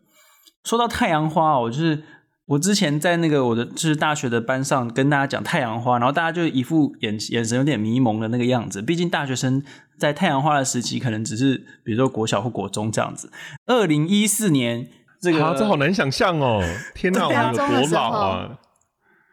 [0.64, 2.04] 说到太阳花，我就是
[2.46, 8.80] 我之前在那个我的就是大学的班上跟大家讲太阳花，然后大家就一副眼眼神有点迷蒙的那个样子。
[8.80, 9.62] 毕竟大学生
[9.98, 13.32] 在太阳花的时期，可能只是比如说国小或国中这样子。
[13.66, 14.88] 二零一四年。
[15.20, 16.62] 这个、啊、这好难想象哦！
[16.94, 18.58] 天哪，我们有多老啊？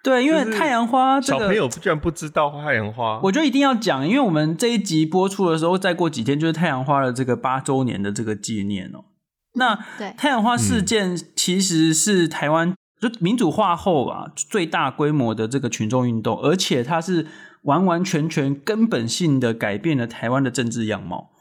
[0.04, 3.20] 对，因为太阳花、这个，小朋友居然不知道太阳花。
[3.24, 9.06] 我觉得一定要讲，因为我们这一集播出的时候，再过几天就是太阳花的这个八周年的这个纪念哦。
[9.54, 17.28] 那对太阳花事件其实是台湾就民主化后啊最大规模的这个群众运动，而且它是
[17.64, 21.32] 完完全全根本性的改变了台湾的政治样貌。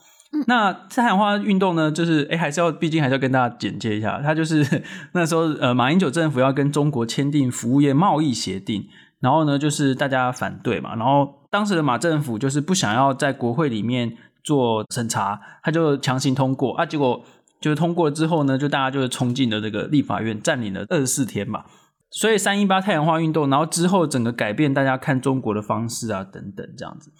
[0.47, 4.21] 那太阳花运动呢，就是哎、还是要，毕竟还是要跟大家简介一下。
[4.21, 8.87] 他就是 那时候，呃，马英九政府要跟中国签订服务业贸易协定，
[9.21, 10.95] 然后呢，就是大家反对嘛。
[10.97, 16.85] 然后当时的马政府就是不想要在国会里面做审查，他就强行通过啊。
[16.85, 17.25] 结果
[17.61, 21.65] 就是通过了之后呢，就大家就是冲进了这个立法院，占领了二十四天嘛。
[22.11, 27.11] 所以三一八太阳花运动，然后之后整个改变大家看中国的方式啊，等等这样子。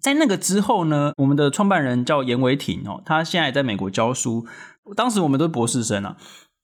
[0.00, 4.46] 在那个之后呢，我们的创办人叫严维廷哦，他现在也在美国教书。
[4.96, 6.16] 当时我们都是博士生啊，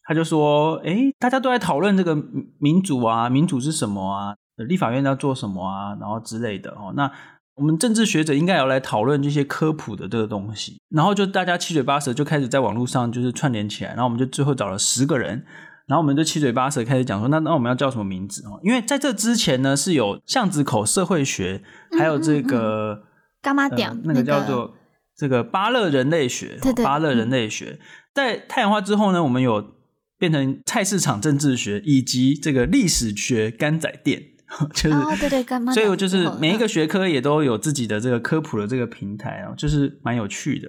[0.04, 2.16] 他就说：“诶，大家都在讨论这个
[2.58, 4.34] 民主啊，民主是什么啊？
[4.56, 5.96] 立法院要做什么啊？
[6.00, 6.92] 然后之类的哦。
[6.96, 7.10] 那
[7.56, 10.78] 我们政治学者应该要来讨论这些科普的这个东西。
[10.88, 13.90] 然后就大家七嘴八舌就开始在网络上就是串联起来。
[13.90, 15.44] 然后我们就最后找了十个人，
[15.86, 18.58] 然后我们就七嘴八舌开始讲说：那那我们要叫什么名字哦？
[18.62, 21.62] 因为在这之前呢，是有巷子口社会学，
[21.98, 23.02] 还有这个。
[23.44, 24.00] 干嘛讲、呃？
[24.04, 24.74] 那个叫做
[25.14, 27.78] 这个巴勒人类学，对对芭乐人类学。
[28.14, 29.74] 在太阳花之后呢，我们有
[30.18, 34.22] 变成菜市场政治学以及这个历史学干仔店。
[34.72, 35.72] 就是、哦、对对，干嘛？
[35.72, 40.68] 所以就是每一个学科也都有自己的这个科普的这个平台啊，就是蛮有趣的。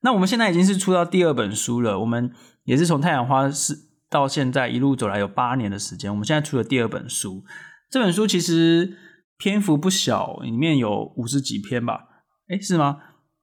[0.00, 2.30] 那我们现在已经是出到第二本书了，我们
[2.64, 3.74] 也是从太阳花是
[4.08, 7.44] 到现在一路走来有八年的时间，我们现在出了第二本书。
[7.90, 8.96] 这本书其实
[9.36, 12.07] 篇幅不小，里面有五十几篇吧？
[12.48, 12.98] 诶，是吗？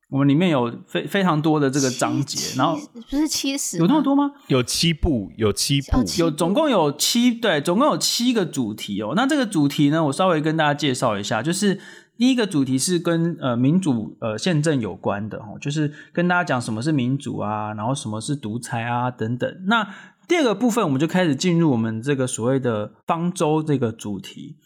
[0.10, 4.32] 我们里面有非非常多的这个章节，然后不是七十，有那么多吗？
[4.48, 9.13] 有七部，有七部，有总共有七，对，总共有七个主题哦。
[9.15, 11.82] 那这个主题呢，我稍微跟大家介绍一下，就是
[12.18, 19.63] 第一个主题是跟呃民主呃宪政有关的哦，就是跟大家讲什么是民主啊，然后什么是独裁啊等等。
[19.65, 19.88] 那
[20.28, 24.58] 第二个部分，我们就开始进入我们这个所谓的方舟这个主题。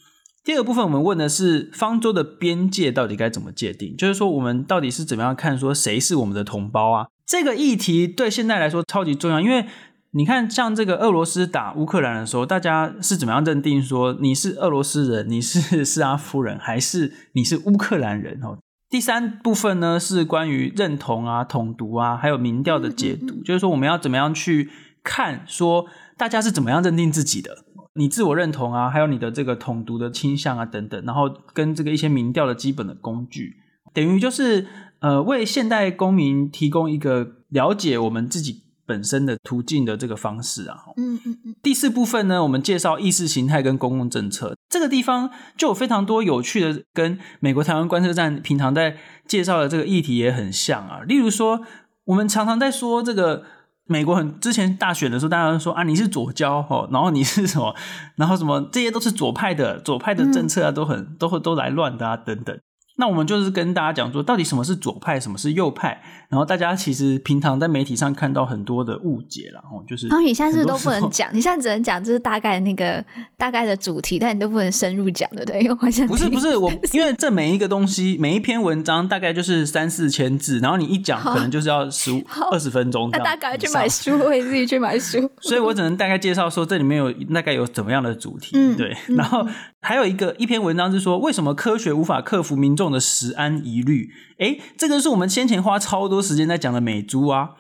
[0.44, 3.96] 第二个部分，我们问的是方舟的边界到底该怎么界定？
[3.96, 7.08] 就是说，我们到底是怎么样看说谁是我们的同胞啊？
[7.26, 9.66] 这个议题对现在来说超级重要，因为
[10.12, 18.40] 你看，像这个俄罗斯打乌克兰的时候，大家是怎么样认定说你是俄罗斯人，你是斯拉夫人，还是你是乌克兰人？
[18.42, 18.58] 哦，
[18.90, 24.72] 第三部分呢是关于认同啊、统独啊，还有民调的解读，就是说我们要怎么样去
[25.04, 25.86] 看说
[26.18, 27.66] 大家是怎么样认定自己的。
[28.00, 33.58] 你自我认同啊，还有你的这个统独的倾向啊等等，然后跟这个一些民调的基本的工具，
[33.94, 34.66] 等于就是
[35.02, 40.78] 呃为现代公民提供一个了解我们自己本身的途径的这个方式啊。
[40.96, 41.56] 嗯嗯嗯。
[41.62, 48.96] 第四部分呢，我们介绍意识形态跟公共政策，这个地方就有非常多有趣的，跟美国台湾观测站平常在
[49.28, 51.02] 介绍的这个议题也很像啊。
[51.06, 51.62] 例如说，
[52.06, 53.44] 我们常常在说这个。
[53.90, 57.76] 美国很之前大选的时候，大家都说啊，你是左交哦，然后你是什么，
[58.18, 62.56] 然后什么，这些都是左派的，左派的政策啊，都很都会都来乱的啊，等等。
[63.00, 66.00] 那我们就是跟大家讲说，到底什么是左派，什么是右派？
[66.28, 70.08] 然后大家其实平常在媒体上看到很多的误解了，哦，就是。
[70.10, 71.30] 然后你现在是都不能讲？
[71.34, 73.04] 你现在只能讲就是大概那个
[73.38, 75.62] 大概的主题，但你都不能深入讲，对不对？
[75.62, 83.10] 因为我想不是不是我， 因为这每一个东西，每一篇文章大概就是三四千字，然后你一讲可能就是要十五二十分钟。
[83.14, 85.18] 那大概去买书，我也自己去买书。
[85.40, 89.48] 所以我只能大概介绍说，这里面有大概有怎么样的主题，嗯、对，然后。
[89.82, 94.10] 还有一个一篇文章是说，为什么科学无法克服民众的食安疑虑？
[94.40, 97.52] 诶，这个是我们先前花超多时间在讲的美猪啊，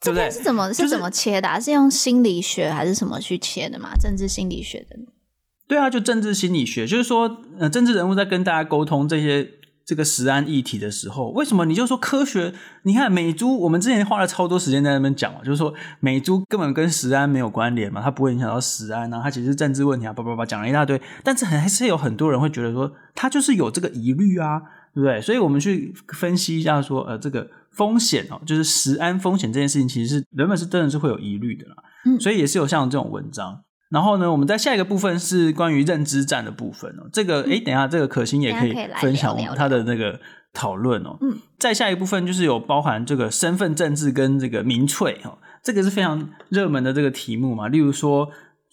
[0.00, 0.30] 对不对？
[0.30, 1.58] 是怎么是怎么切的啊？
[1.58, 3.94] 是用心理学还是什么去切的嘛？
[4.00, 4.96] 政治心理学的？
[5.68, 9.50] 对啊，就政治心理学，就是说，呃，政治人物在跟大家沟通这些。
[9.86, 12.52] 这个食安议题的时候，为什么你就说科学？
[12.82, 21.00] 你看美猪，我们之前花了超多时间在那边讲嘛，就是说美猪根本跟食安没有关联嘛，它不会影响到食安啊，它其实是政治问题啊，叭叭叭讲了一大堆。
[21.22, 24.58] 但是还是有很多人会觉得说，它就是有这个疑虑啊，
[24.92, 25.20] 对不对？
[25.20, 31.76] 所以我们去分析一下说，呃，这个风险哦，就是食安风险这件事情，其实是人们是真的是会有疑虑的啦。
[32.06, 33.62] 嗯，所以也是有像这种文章。
[33.88, 37.08] 然后呢，我们在下一个部分是关于认知战的部分哦。
[37.12, 40.18] 这个，诶，等一下，这个可心也可以分享他的那个
[40.52, 41.16] 讨论哦。
[41.20, 47.68] 嗯，再下一部分就是有包含这个身份政治跟这个民粹哦，这个是非常热门的这个题目嘛。
[47.68, 48.28] 例如说，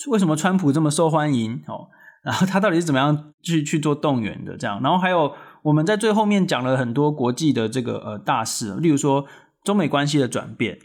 [0.10, 1.90] 为什么川普这么受欢迎哦？
[2.26, 4.58] 然后他到底是怎么样去去做动员的？
[4.58, 9.26] 这样，然后还有我们在最后面讲了很多国际的这个呃大事，例如说
[9.64, 10.80] 中美关系的转变，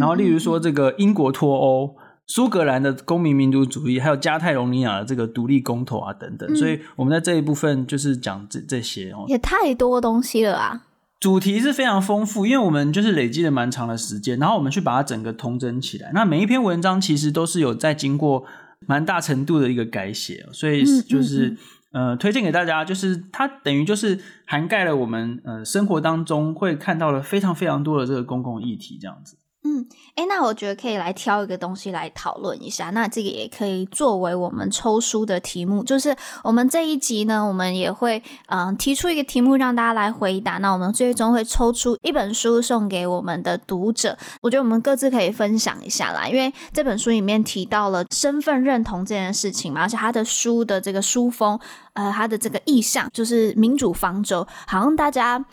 [0.00, 1.94] 然后例如说这个英国脱欧。
[2.30, 10.86] 苏格兰的公民民主主义，还有加泰隆尼亚的这个独立公投啊，等等，嗯、所以我们在这一部分就是讲这这些哦，也太多东西了啊！
[11.18, 16.12] 主题是非常丰富，因为我们就是累积了蛮长的时间，然后我们去把它整个通整起来。
[16.14, 18.44] 那每一篇文章其实都是有在经过
[18.86, 21.58] 蛮大程度的一个改写，所以就是、嗯
[21.94, 24.16] 嗯、呃，推荐给大家，就是它等于就是
[24.46, 29.36] 涵盖了我们呃生活当中会看到了非常非常多的这个公共议题，这样子。
[29.62, 32.88] 嗯，诶，那我觉得可以来挑一个东西来讨论一下。
[32.90, 40.56] 那这个也可以作为我们抽书的题目，就是我们这一集呢，我们也会嗯、提出一个题目让大家来回答。
[40.58, 44.16] 那我们最终会抽出一本书送给我们的读者。
[44.40, 51.60] 我觉得我们各自可以分享一下啦，因为这本书里面提到了身份认同这件事情嘛，而且他的书的这个书封，
[51.92, 55.44] 呃，他的这个意象就是民主方舟，好像大家。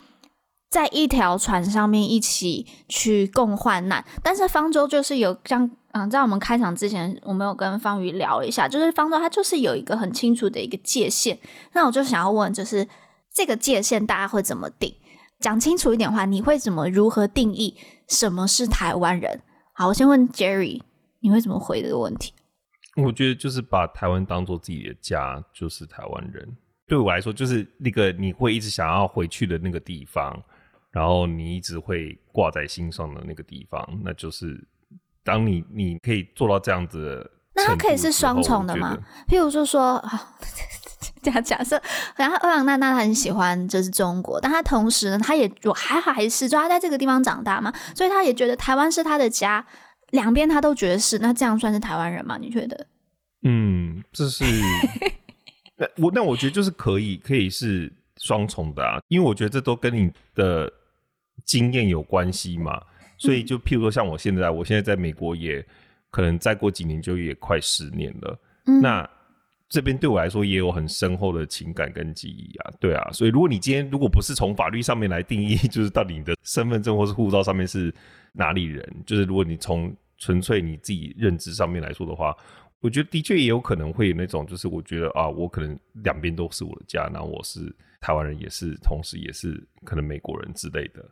[0.68, 11.38] 在一条船上面一起去共患难，但是方舟就是有像嗯，在我们开场之前，我们有跟方瑜聊一下，就是方舟它就是有一个很清楚的一个界限。
[11.72, 12.86] 那我就想要问，就是
[13.32, 14.94] 这个界限大家会怎么定？
[15.40, 17.74] 讲清楚一点的话，你会怎么如何定义
[18.06, 19.40] 什么是台湾人？
[19.72, 20.82] 好，我先问 Jerry，
[21.20, 22.34] 你会怎么回这个问题？
[22.96, 26.56] 我觉得就是把台湾当做自己的家，就是台湾人。
[26.86, 30.38] 对我来说，就是那个你会一直想要回去的那个地方。
[30.98, 34.60] 然后你一直会挂在心上的那个地方，那就是
[35.22, 38.98] 当你你可以做到这样子的，那它可以是双重的吗？
[39.28, 40.04] 譬如说说，
[41.22, 41.80] 假假设，
[42.16, 49.64] 然后欧阳娜娜很喜欢就是中国，但她同时呢，她也我还好还是就他在这个地方长大嘛，所以她也觉得台湾是她的家，
[50.10, 52.36] 两边她都觉得是，那这样算是台湾人吗？
[52.40, 52.86] 你觉得？
[53.42, 54.44] 嗯，这是
[55.76, 60.72] 那我那我觉得就是可以可以是双重的啊，因为我觉得这都跟你的
[61.44, 62.82] 经验有关系嘛，
[63.16, 65.64] 所以就譬如说像我现在，我现在在美国也
[66.10, 69.08] 可能再过几年就也快十年了，嗯、那
[69.68, 77.94] 这边对我来说也有很深厚的情感跟记忆啊，对啊，所以如果你今天如果不是从法律上面来定义， 就是到底你的身份证或是护照上面是
[78.32, 82.36] 哪里人，就是如果你从纯粹你自己认知上面来说的话。
[82.80, 91.04] 我觉得的确也有可能会有那种，就是我觉得啊，我可能两边都是我的家，然后我是台湾人，也是同时也是可能美国人之类的。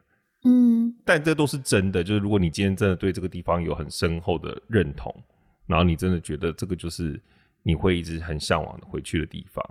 [0.47, 2.03] 嗯，但这都是真的。
[2.05, 5.14] 就是如果你今天真的对这个地方有很深厚的认同，
[5.66, 7.20] 然后你真的觉得这个就是
[7.62, 9.62] 你会一直很向往的回去的地方。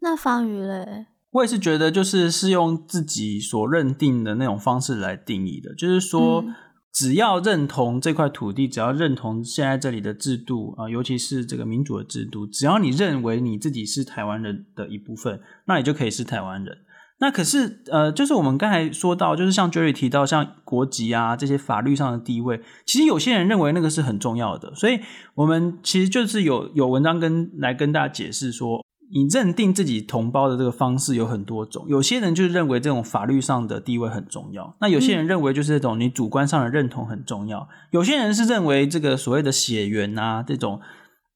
[0.00, 1.06] 那方宇嘞？
[1.32, 6.42] 我也是觉得，就是是用自己所认定的那种方式来定义的，就是说。
[6.46, 6.54] 嗯
[6.92, 16.78] 只要认同这块土地，只要认同现在这里的制度啊，尤其是这个民主的制度，只要你认为你自己是台湾人的一部分，那你就可以是台湾人。
[17.20, 25.00] 那可是呃，就是我们刚才说到，就是像 Jerry 提到，像国籍啊这些法律上的地位，其实有些人认为那个是很重要的，所以
[25.34, 28.84] 我们其实就是有有文章跟来跟大家解释说。
[29.12, 40.80] 你认定自己同胞的这个方式有很多种，有些人就是认为这种法律上的地位很重要，那有些人认为就是这种你主观上的认同很重要，有些人是认为这个所谓的血缘啊这种。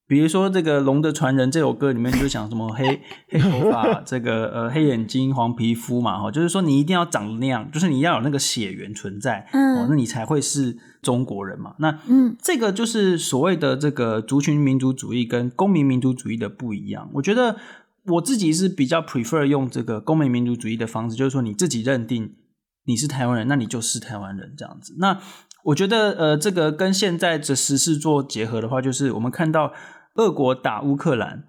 [0.06, 3.00] 比如说这个《龙的传人》这首歌里面就讲什么黑
[3.30, 11.74] 黑头发，这个呃黑眼睛、黄皮肤嘛，哈，就是说你一定要长那样，就是你要有那个血缘存在，嗯，那你才会是中国人嘛。
[11.78, 17.08] 那嗯，这个就是所谓的这个族群民族主义跟公民民族主义的不一样。
[17.14, 17.56] 我觉得
[18.08, 22.34] 我自己是比较 prefer 用这个公民民族主义的方式，就是说你自己认定
[22.84, 24.94] 你是台湾人，那你就是台湾人这样子。
[24.98, 25.18] 那
[25.64, 29.72] 我觉得呃，这个跟现在的时事做结合的话，就是我们看到。
[30.14, 31.44] 俄国打乌克兰，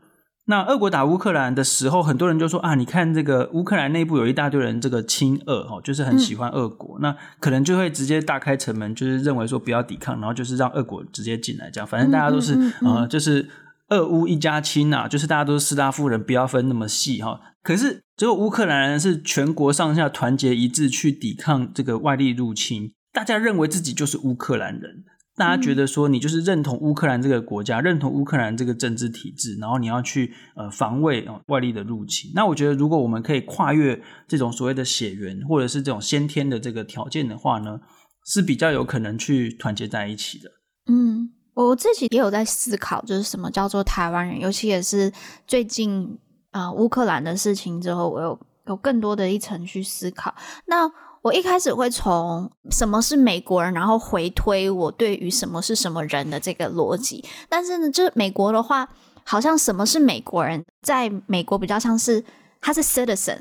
[0.46, 13.48] 那俄国打乌克兰的时候，很多人就说啊，你看这个乌克兰内部有一大堆人，这个亲俄哦，就是很喜欢俄国，嗯、那可能就会直接大开城门，就是认为说不要抵抗，然后就是让俄国直接进来，这样，反正大家都是、嗯嗯嗯、呃，就是
[13.90, 17.40] 俄乌一家亲啊，就是大家都是斯拉夫人，不要分那么细哈。
[17.62, 25.04] 可是只有乌克兰人是全国上下团结一致去抵抗这个外力入侵，大家认为自己就是乌克兰人。
[25.36, 32.32] 大家觉得说，你就是认同乌克兰这个国家，认同乌克兰这个政治体制，然后你要去呃防卫外力的入侵。
[32.34, 37.82] 那我觉得，如果我们可以跨越这种所谓的血缘或者是这种先天的这个条件的话呢，
[38.26, 40.50] 是比较有可能去团结在一起的。
[40.88, 45.12] 嗯，我自己也有在思考，就是什么叫做台湾人，尤其也是
[45.46, 46.18] 最近
[46.52, 50.34] 啊呃、乌克兰的事情之后，我有有更多的一层去思考。
[50.68, 50.90] 那
[51.26, 57.26] 我一开始会从什么是美国人，然后回推我对于什么是什么人的这个逻辑。
[57.50, 58.88] 但是呢，就是美国的话，
[59.24, 62.24] 好像什么是美国人，在美国比较像是
[62.62, 63.40] 他是 citizen，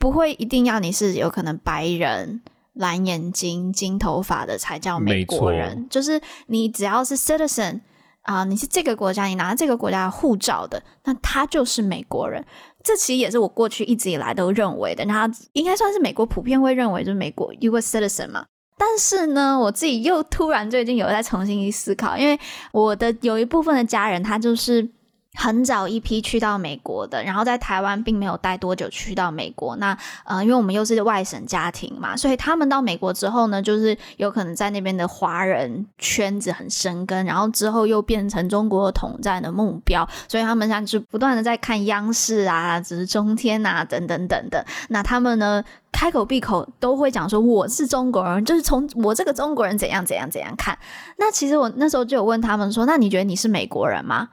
[0.00, 2.42] 不会一定要你是有可能白人、
[2.72, 5.86] 蓝眼睛、金头发的才叫美国人。
[5.88, 7.82] 就是你只要是 citizen
[8.22, 12.44] 啊、呃，你是这个国家，你拿这个国家护照的，那他就是美国人。
[12.82, 17.98] 这其实也是我过去一直以来都认为的，那应该算是美国普遍会认为就是美国 U.S.
[17.98, 18.44] citizen 嘛。
[18.76, 22.38] 但是呢，我自己又突然最近有在重新去思考，因为
[22.72, 24.88] 我的有一部分的家人他就是。
[25.34, 29.74] 很早一批去到美国的，然后在台湾并没有待多久，去到美国。
[29.76, 44.62] 那呃，因为我们又是外省家庭嘛，所以他们到美国之后呢，就是有可能在那边的华人圈子很生根，然后之后又变成中国统战的目标，所以他们现在就不断的在看央视啊，只是中天啊等等等等。
[44.90, 50.78] 那他们呢，开口闭口都会讲说我是中国人，就是从我这个中国人怎样怎样怎样看。
[51.16, 54.28] 那其实我那时候就有问他们说，那你觉得你是美国人吗？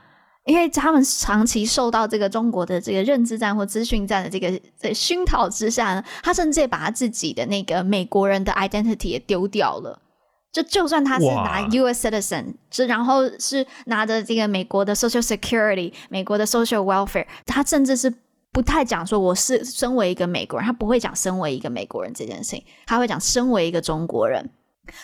[0.49, 10.01] 因为他们长期受到这个中国的这个认知战或资讯战的这个在熏陶之下呢，他甚至也把他自己的那个美国人的 identity 也丢掉了。
[10.51, 12.07] 就就算他是拿 U.S.
[12.07, 18.11] citizen，是然后是拿着这个美国的 Social Security、美国的 Social Welfare，他甚至是
[18.51, 24.49] 不太讲说我是身为一个美国人，他不会讲身为一个美国人这件事情，他会讲身为一个中国人。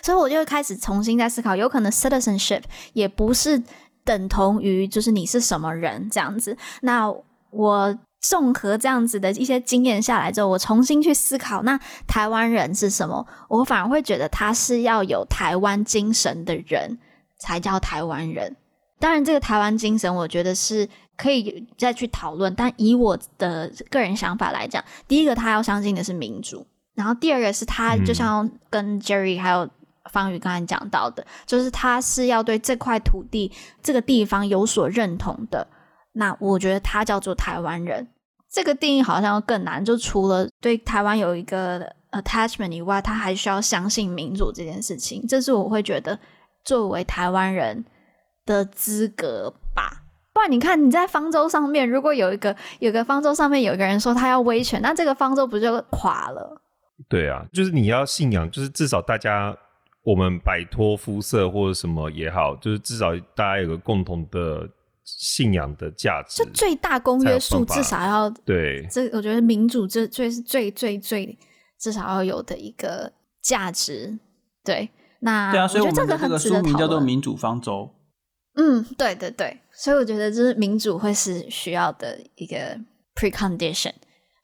[0.01, 3.61] 所以我就开始重新在思考，有可能 citizenship 也不是。
[4.05, 6.55] 等同于就是你是什么人这样子。
[6.81, 7.11] 那
[7.49, 13.25] 我综合这样子的一些经验下来之后，我重新去思考，那台湾人是什么？
[13.49, 16.97] 我反而会觉得他是要有台湾精神的人
[17.39, 18.55] 才叫台湾人。
[18.97, 20.87] 当然，这个台湾精神，我觉得是
[21.17, 22.53] 可以再去讨论。
[22.55, 29.69] 但以我的个人想法来讲，第一个他要相信的是民主，然后第二个是他就像跟 Jerry 还有
[30.11, 33.51] 方宇刚才讲到的，就是他是要对这块土地、
[33.81, 35.67] 这个地方有所认同的。
[36.13, 38.07] 那我觉得他叫做台湾人。
[38.51, 45.27] 这个定义好像更难，就除了对台湾有一个 attachment 以外，他还需要相信民主这件事情。
[45.27, 46.17] 这是我会觉得
[46.63, 47.83] 作为台湾人
[48.45, 50.03] 的资格吧。
[50.33, 56.61] 不然你看你在方舟上面，如果有一个有个方舟上面有一个人说他要威权，那这个方舟不就垮了？
[57.09, 59.53] 对啊，就是你要信仰，就是至少大家
[60.05, 64.69] 我们摆脱肤色或者什么也好，就是至少大家有个共同的。
[65.07, 71.37] 信仰的价值，就最大公约数至少要对，这我觉得民主这最是最最最
[71.79, 74.17] 至少要有的一个价值。
[74.63, 74.89] 对，
[75.19, 77.71] 那对啊，所以我们的这个书名叫做《民主方舟》。
[78.55, 82.75] 嗯，对对对，所以我觉得这是民主会是需要的一个
[83.13, 83.93] precondition。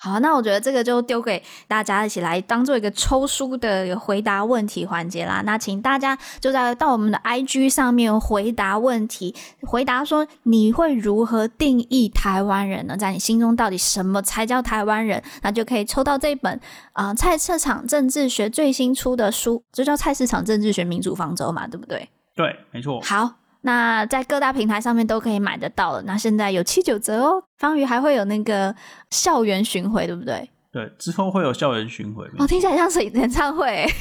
[0.03, 5.43] 好，那我觉得这个就丢给大家一起来当做一个抽书的回答问题环节啦。
[5.45, 12.97] 那请大家就在到我们的 IG 上面回答问题，回答说你会如何定义台湾人呢？
[12.97, 15.21] 在你心中到底什么才叫台湾人？
[15.43, 16.59] 那就可以抽到这本
[16.93, 22.09] 啊、呃、菜市场政治学最新出的书，就叫《菜市场政治学民主方舟》嘛，对不对？
[22.35, 22.99] 对，没错。
[23.01, 23.40] 好。
[23.61, 26.01] 那在各大平台上面都可以买得到了。
[26.03, 27.43] 那现在有七九折哦。
[27.57, 28.75] 方瑜还会有那个
[29.11, 30.49] 校园巡回，对不对？
[30.71, 32.25] 对，之后会有校园巡回。
[32.39, 33.85] 哦，听起来像是演唱会。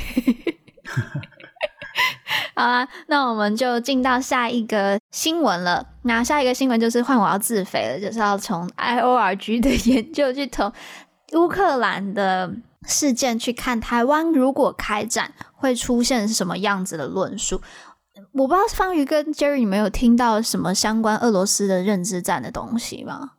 [2.55, 5.87] 好啦，那我们就进到下一个新闻了。
[6.03, 10.73] 那下一个新闻就是换我要自肥了，就是要从 IORG 的研究去从
[11.33, 12.51] 乌克兰的
[12.87, 17.61] 事件去看台湾如果开战会出现什么样子的论述。
[18.33, 23.33] 我不知道方瑜跟 Jerry，你们有听到什么相关俄罗斯的认知战的东西吗？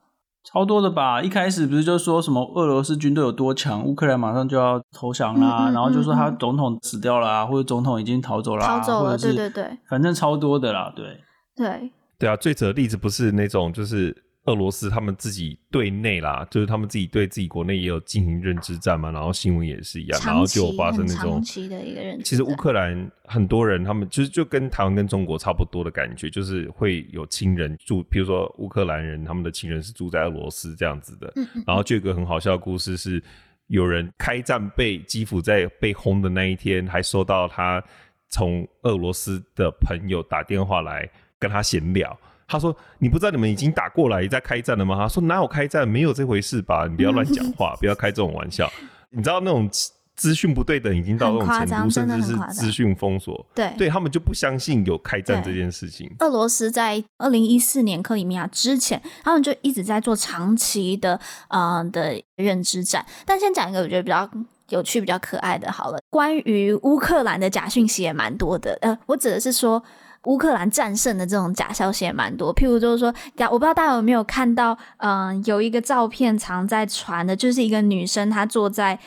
[0.44, 1.22] 超多的吧！
[1.22, 11.22] 一开始不是就说什么俄罗斯军队有多强，乌克兰马上就要投降啦，嗯嗯嗯嗯，然后就说他总统死掉了啊，或者总统已经逃走了，逃走了，对对对，反正超多的啦，对
[11.56, 12.36] 对对啊！
[12.36, 14.16] 最扯的例子不是那种就是。
[14.46, 22.24] 俄罗斯他们自己对内啦，就是他们自己对自己国内也有进行认知战嘛，然后新闻也是一样，然后就有发生那种长期的一个认知。
[22.24, 31.32] 其实乌克兰很多人他们其实就跟台湾跟中国差不多的感觉，就是会有亲人住，比如说乌克兰人他们的亲人是住在俄罗斯这样子的。
[31.36, 31.64] 嗯嗯。
[31.68, 33.24] 然后就有一个很好笑的故事是，
[33.68, 37.84] 有人开战被基辅在被轰的那一天，还收到他
[38.30, 42.20] 从俄罗斯的朋友打电话来跟他闲聊。
[42.52, 45.88] 他说：“你不知道你们已经打过来在开战了吗？”他说：“哪有开战？
[45.88, 46.86] 没有这回事吧？
[46.86, 48.70] 你不要乱讲话， 不要开这种玩笑。
[49.10, 49.70] 你知道那种
[50.18, 53.46] 资讯不对等已经到这种程度，甚至是资讯封锁。
[53.56, 56.12] 对，对他们就不相信有开战这件事情。
[56.20, 63.06] 俄罗斯在二零一四年克里米亚之前，他们就一直在做长期的呃的认知战。
[63.26, 64.30] 但先讲一个我觉得比较
[64.70, 68.78] 有趣、比较可爱的，好了，关于乌克兰的假讯息也蛮多的。
[68.82, 69.82] 呃，我指的是说。”
[70.26, 73.14] 乌克兰战胜的这种假消息也蛮多，譬如就是说，
[73.50, 79.00] 我不知道大家有没有看到，嗯、有一个照片常在传的，就是一个女生她坐在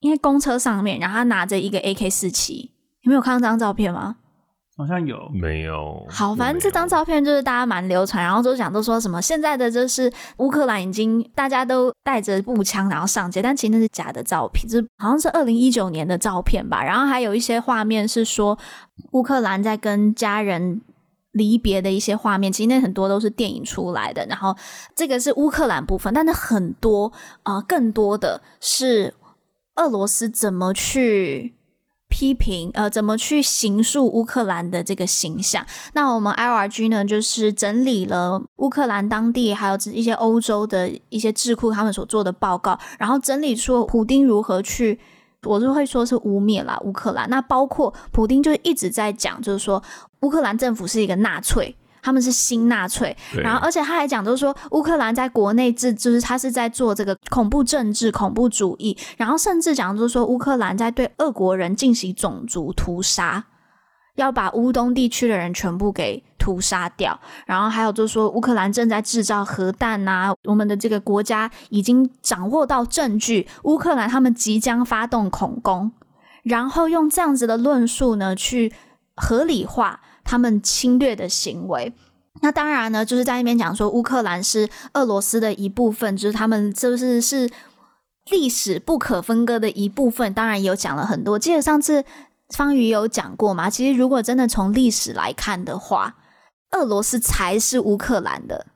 [0.00, 4.16] 因为公车上面，然后她拿着一个 AK 四七，你没有看到这张照片吗？
[4.78, 6.06] 好像有，没有？
[6.08, 16.84] 好，反正这张照片就是大家蛮流传，然后都讲都说什么现在的就是乌克兰已经大家都带着步枪然后上街，但其实那是假的照片，就是好像是二零一九年的照片吧。
[16.84, 18.56] 然后还有一些画面是说
[19.10, 20.80] 乌克兰在跟家人
[21.32, 24.24] 离别的一些画面，其实那很多都是电影出来的。
[24.26, 24.56] 然后
[24.94, 27.12] 这个是乌克兰部分，但是很多
[27.42, 29.12] 啊、呃，更多的是
[29.74, 31.57] 俄罗斯怎么去。
[32.08, 35.64] 批评呃，怎么去形塑乌克兰的这个形象？
[35.92, 44.98] 那我们 IORG 呢，就是整理了乌克兰当地还有一些欧洲的一些智库他们所做的报告，然后整理出普丁如何去，
[45.44, 47.28] 我是会说是污蔑啦乌克兰。
[47.28, 49.82] 那包括普丁就一直在讲，就是说
[50.20, 51.76] 乌克兰政府是一个纳粹。
[52.08, 63.44] 他们是新纳粹，然后而且他还讲，就是说乌克兰在国内制就是他是在做这个恐怖政治、恐怖主义，然后甚至讲就是说乌克兰在对俄国人进行种族屠杀，
[64.14, 75.92] 要把乌东地区的人全部给屠杀掉，然后还有就是说乌克兰正在制造核弹呐，我们的这个国家已经掌握到证据，乌克兰他们即将发动恐攻，
[76.42, 78.72] 然后用这样子的论述呢去
[79.14, 80.00] 合理化。
[80.28, 81.90] 他们侵略的行为，
[82.42, 87.48] 那当然呢，就是在那边讲说乌克兰是俄罗斯的一部分，就是他们就是是
[88.30, 90.34] 历史不可分割的一部分。
[90.34, 92.04] 当然也有讲了很多，记得上次
[92.50, 93.70] 方宇有讲过嘛？
[93.70, 96.16] 其实如果真的从历史来看的话，
[96.72, 98.66] 俄罗斯才是乌克兰的，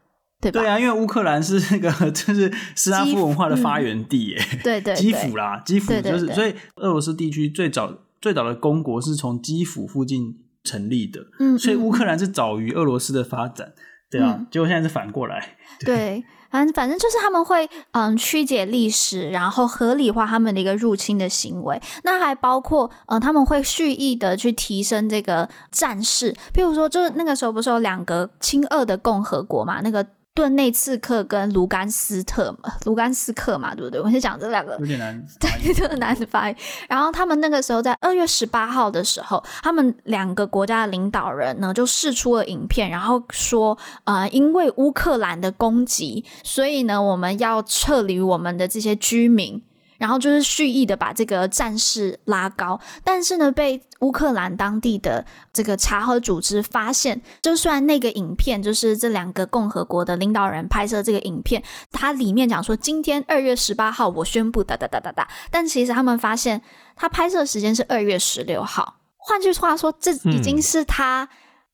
[0.41, 0.61] 对吧？
[0.63, 7.93] 对啊，因为乌克兰是那个就是斯拉夫文化的发源地耶，嗯、对，对对，基辅啦，基辅就是，对对对，所以俄罗斯地区最早
[8.23, 13.73] 最早的公国是从基辅附近成立的，嗯，所以乌克兰是早于俄罗斯的发展，
[14.11, 15.95] 对啊，嗯、结果现在是反过来， 对。
[15.97, 21.81] 对反反正就是他们会嗯曲解历史，然后合理化他们的一个入侵的行为。
[22.05, 30.07] 那还包括嗯他们会蓄意的去提升这个战事，譬如说就是那个时候不是有两个亲俄的共和国嘛，那个。
[30.35, 34.01] 顿内茨克跟卢甘斯特嘛，卢甘斯克嘛，对不对？
[34.01, 36.57] 我是讲这两个有点难， 对，这个难发音。
[36.89, 49.63] 然后他们那个时候在二月十八号的时候，他们两个国家的领导人呢就试出了影片，然后说，呃，因为乌克兰的攻击，所以呢，我们要撤离我们的这些居民。
[50.03, 66.61] 然后就是蓄意的把这个战事拉高，但是呢，被乌克兰当地的这个查核组织发现，就算那个影片就是这两个共和国的领导人拍摄这个影片，它里面讲说今天二月十八号我宣布哒哒哒哒哒，但其实他们发现
[66.97, 71.29] 他拍摄时间是二月十六号，换句话说，这已经是他。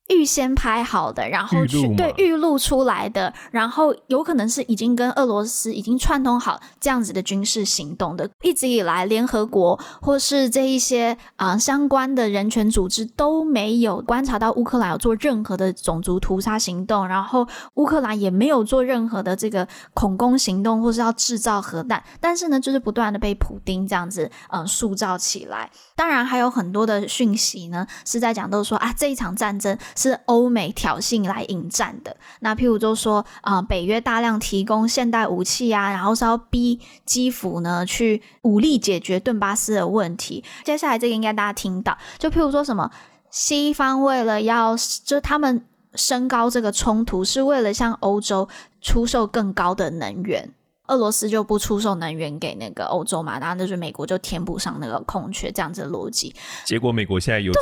[0.08, 8.28] 预先拍好的，然后去对预录出来的，然后有可能是已经跟俄罗斯已经串通好这样子的军事行动的。
[8.42, 22.02] 一直以来，联合国或是这一些啊、呃、相关的人权组织都没有观察到乌克兰有做任何的种族屠杀行动，然后乌克兰也没有做任何的这个恐攻行动，或是要制造核弹。
[22.18, 25.70] 但是呢，就是不断的被普丁这样子嗯、呃、塑造起来。
[25.94, 29.76] 当然，还有很多的讯息呢是在讲，都说啊这一场战争。
[29.98, 32.16] 是欧美挑衅来引战的。
[32.40, 40.44] 那譬如就说啊、呃，北约大量提供现代武器啊，然后是要逼基辅呢去武力解决顿巴斯的问题。
[40.64, 42.88] 接下来这个应该大家听到，就譬如说什么，
[43.30, 48.48] 西方为了要就他们升高这个冲突，是为了向欧洲
[48.80, 50.54] 出售更高的能源。
[50.86, 56.34] 俄罗斯就不出售能源给那个欧洲嘛，然后就是美国就填补上那个空缺，这样子的逻辑。
[56.64, 57.60] 结果美国现在油价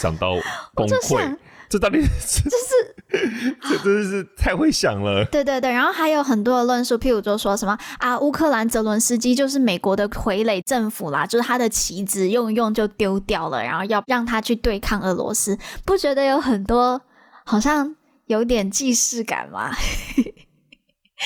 [0.00, 0.30] 涨到
[0.74, 1.36] 崩溃。
[1.74, 2.08] 这到底是
[2.44, 5.24] 就是这真的是太会想了。
[5.24, 17.00] 对对对，然后还有很多的论述，譬如就说什么啊，乌克兰泽伦斯基就是美国的傀儡政府啦，就是他的棋子用一用就丢掉了，然后要让他去对抗俄罗斯，不觉得有很多
[17.44, 17.96] 好像
[18.26, 19.72] 有点既视感吗？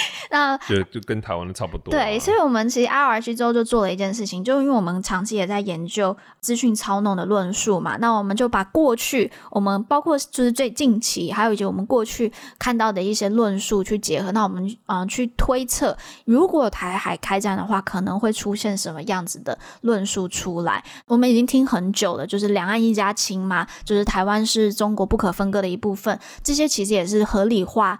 [0.30, 1.96] 那就就跟台湾的差不多啊。
[1.96, 20.84] 对，所以，我们其实 IORG 之后就做了一件事情，就因为我们长期也在研究资讯操弄的论述嘛，那我们就把过去我们包括就是最近期，还有以及我们过去看到的一些论述去结合，那我们嗯、呃、去推测，如果台海开战的话，可能会出现什么样子的论述出来。
[21.06, 27.98] 我们已经听很久了，就是两岸一家亲嘛，就是台湾是中国不可分割的一部分，这些其实也是合理化。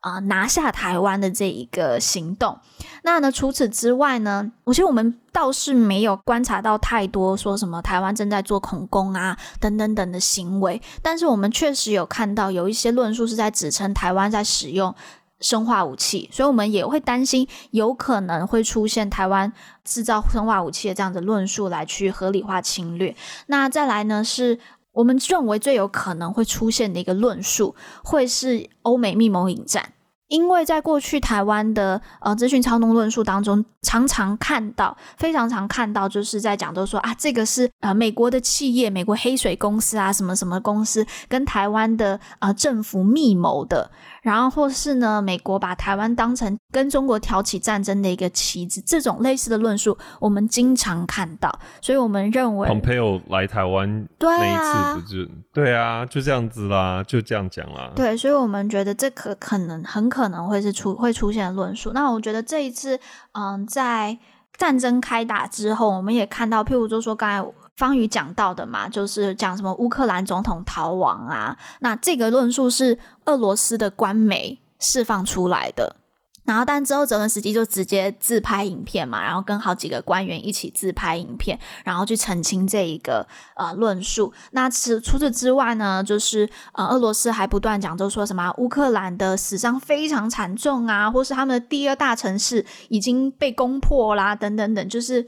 [0.00, 2.58] 啊、拿下台湾的这一个行动，
[3.02, 14.94] 那呢，除此之外呢，我觉得我们倒是没有观察到太多说什么台湾正在做恐攻啊等等等的行为，但是我们确实有看到有一些论述是在指称台湾在使用
[15.40, 19.52] 生化武器，所以我们也会担心有可能会出现台湾
[19.84, 23.14] 制造生化武器的这样的论述来去合理化侵略。
[23.48, 24.58] 那再来呢是。
[24.92, 29.92] 我们认为最有可能会出现的一个论述，会是欧美密谋引战，
[30.28, 43.90] 因为在过去台湾的呃资讯操弄论述当中，常常看到，非常常看到，就是在讲都说啊，这个是呃美国的企业，美国黑水公司啊，什么什么公司跟台湾的呃政府密谋的。
[44.22, 51.50] 然后或是呢，美国把台湾当成跟中国挑起战争的一个棋子，这种类似的论述我们经常看到，
[51.80, 57.90] 所以我们认为，Pompeo 来台湾那一次不就对啊，就这样子啦，就这样讲啦。
[57.96, 61.92] 对，所以我们觉得这可可能很可能会是出会出现的论述。
[61.92, 62.98] 那我觉得这一次，
[63.32, 64.18] 嗯，在
[64.56, 67.50] 战争开打之后，我们也看到，譬如就说刚才。
[67.80, 75.96] 方宇讲到的嘛，就是讲什么乌克兰总统逃亡啊，那这个论述是俄罗斯的官媒释放出来的。
[76.42, 83.24] 然后，但之后泽伦斯基就直接自拍影片嘛，然后跟好几个官员一起自拍影片，然后去澄清这一个
[83.54, 84.32] 呃论述。
[84.50, 95.24] 那此除此之外呢，就是呃俄罗斯还不断讲，就说什么乌克兰的死伤非常惨重啊，或是他们的第二大城市已经被攻破啦，等等等，就是。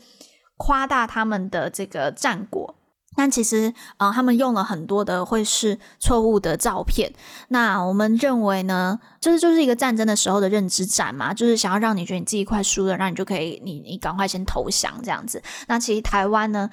[0.63, 2.77] 夸大他们的这个战果，
[3.17, 7.13] 但其实，呃，他们用了很多的会是错误的照片。
[7.49, 15.43] 那我们认为呢，这就是一个战争的时候的认知战嘛，就是想要让你觉得你自己快输了，让你就可以，你你赶快先投降这样子。
[15.67, 16.71] 那其实台湾呢，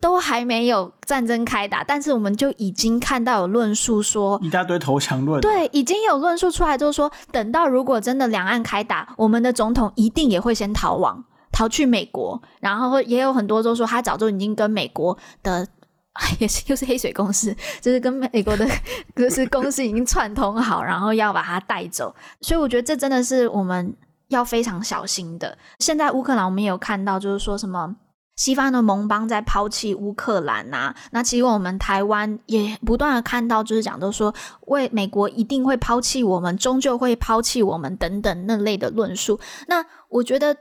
[0.00, 15.66] 都还没有战争开打，但是我们就已经看到有论述说一大堆投降论，对，已经有论述出来，就是说等到如果真的两岸开打，我们的总统一定也会先逃亡，逃去美国，然后也有很多都说他早就已经跟美国的
[16.40, 18.66] 也是又是黑水公司，就是跟美国的
[19.14, 23.94] 就是公司已经串通好，然后要把他带走，所以我觉得这真的是我们
[24.28, 25.56] 要非常小心的。
[25.78, 27.96] 现在乌克兰我们也有看到，就是说什么。
[28.34, 34.34] 西方的盟邦在抛弃乌克兰呐、啊，那其实我们台湾也不断的看到，就是讲都说
[34.68, 39.38] 为美国一定会抛弃我们，终究会抛弃我们等等那类的论述。
[39.68, 40.56] 那我觉得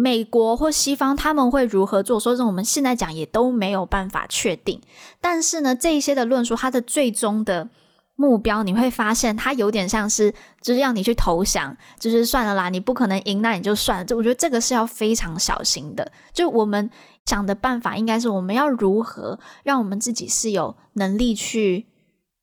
[0.00, 4.80] 美国或西方他们会如何做，说是我们现在讲也都没有办法确定。
[5.20, 7.68] 但是呢，这一些的论述，它的最终的。
[8.16, 10.30] 目标你会发现，它有点像是
[10.60, 14.04] 就是让你去投降，就是算了啦，你不可能赢，那你就算了。
[14.04, 16.12] 就我觉得这个是要非常小心的。
[16.34, 16.90] 就我们
[17.24, 21.86] 想的办法，应该是我们要如何让我们自己是有能力去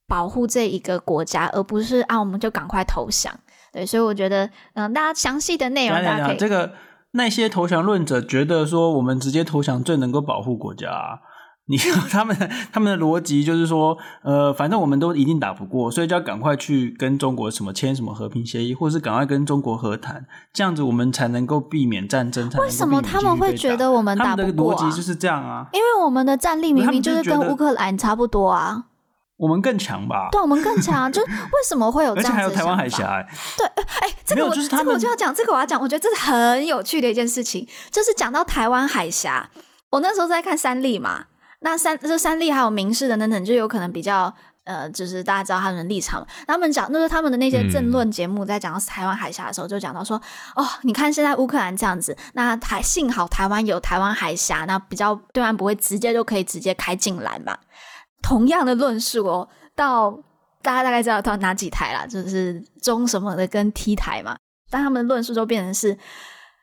[0.08, 3.40] 保护这一个国家，而不是啊，我们就赶快投降。
[3.72, 6.38] 对，所以我觉得，嗯，大家详细的内容大家可以。
[6.38, 6.74] 这个
[7.18, 11.20] 那些投降论者觉得说，我们直接投降最能够保护国家啊。
[11.70, 11.76] 你
[12.10, 12.34] 他们
[12.72, 22.50] 他们的逻辑就是说，呃，反正我们都一定打不过，所以就要赶快去跟中国什么签什么和平协议，或者是赶快跟中国和谈，这样子我们才能够避免战争。
[22.60, 24.46] 为什么他们会觉得我们打不过啊？
[24.46, 28.86] 他们的逻辑就是这样啊，因为我们的战力明明就是跟乌克兰差不多啊，
[29.38, 30.30] 我们更强吧？
[30.32, 31.12] 对，我们更强。
[31.12, 32.30] 就为什么会有这样子？
[32.30, 33.28] 而且还有台湾海峡欸。
[33.58, 33.68] 对，
[34.02, 39.50] 哎，这个我就是他们这个我就要讲，这个我要讲，我觉得这是很有趣的一件事情，就是讲到台湾海峡，
[39.92, 41.26] 我那时候在看三立嘛。
[41.60, 44.32] 那三这三立还有民视的等等，就有可能比较
[44.64, 46.26] 呃，就是大家知道他们的立场。
[46.46, 50.22] 他们讲，那是他们的那些政论节目，在讲到台湾海峡的时候，就讲到说，
[50.56, 57.58] 嗯、哦，你看现在乌克兰这样子，那台幸好台湾有台湾海峡，那比较对岸不会直接就可以直接开进来嘛。
[58.22, 60.12] 同样的论述哦，到
[60.62, 64.38] 大家大概知道到哪几台啦，就是中什么的跟 T 台嘛，
[64.70, 65.98] 但他们的论述都变成是。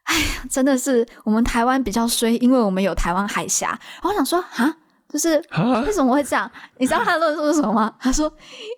[0.05, 3.69] 哎呀，真的是我们台湾比较衰，因为我们有台湾海峡。
[3.69, 4.77] 然后我想说，啊，
[5.09, 5.43] 就是
[5.87, 6.51] 为什么会这样？
[6.77, 7.91] 你知道他的论述是什么吗？
[7.99, 8.31] 他说，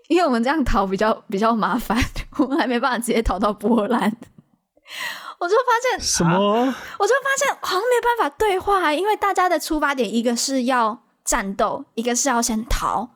[0.06, 2.00] 因为我们这样逃比较比较麻烦，
[2.38, 4.02] 我们还没办法直接逃到波兰。
[5.40, 6.38] 我就发现什么？
[6.38, 10.96] 我就发现好像没办法对话，因为大家的出发点一个是要
[11.26, 13.10] 战斗，一个是要先逃，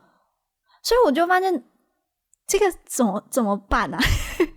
[0.82, 1.64] 所以我就发现
[2.46, 3.98] 这个怎么怎么办啊？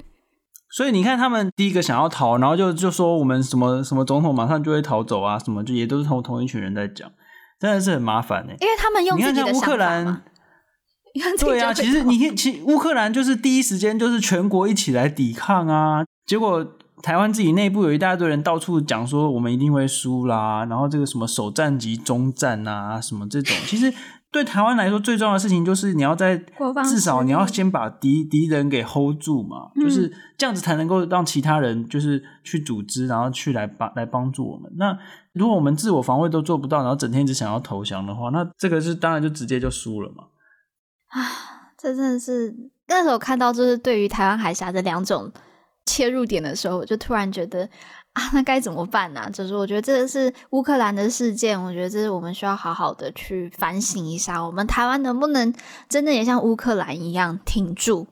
[0.75, 7.11] 所以你看，他们第一个想要逃，然后就就说我们什么什么总统马上就会逃走啊，什么就也都是同同一群人在讲，
[7.59, 8.53] 真的是很麻烦呢。
[8.59, 9.15] 因为他们用。
[9.15, 10.23] 你看，像乌克兰，
[11.39, 16.65] 对啊，其实你看，其实乌克兰就是第一时间就是全国一起来抵抗啊，结果
[17.03, 23.93] 台湾自己内部有一大堆人到处讲说我们一定会输啦，然后这个什么首战即中战啊，什么这种， 其实。
[24.33, 26.35] 对台湾来说，最重要的事情就是你要在
[26.89, 34.73] 至少你要先把敌敌人给 hold 住嘛，嗯，就是这样子才能够让其他人就是去组织，然后去来帮来帮助我们。
[34.75, 34.97] 那
[35.33, 40.23] 如果我们自我防卫都做不到，然后整天只想要投降的话，那这个是当然就直接就输了嘛。
[41.09, 41.21] 啊，
[41.77, 42.55] 这真的是
[42.87, 45.31] 那时候看到就是对于台湾海峡的两种
[45.85, 47.69] 切入点的时候，我就突然觉得。
[48.13, 49.27] 啊，那该怎么办呢？
[49.33, 55.51] 就是我觉得这个是乌克兰的事件，我觉得这是我们需要好好的去反省一下，我们台湾能不能
[55.89, 58.05] 真的也像乌克兰一样挺住？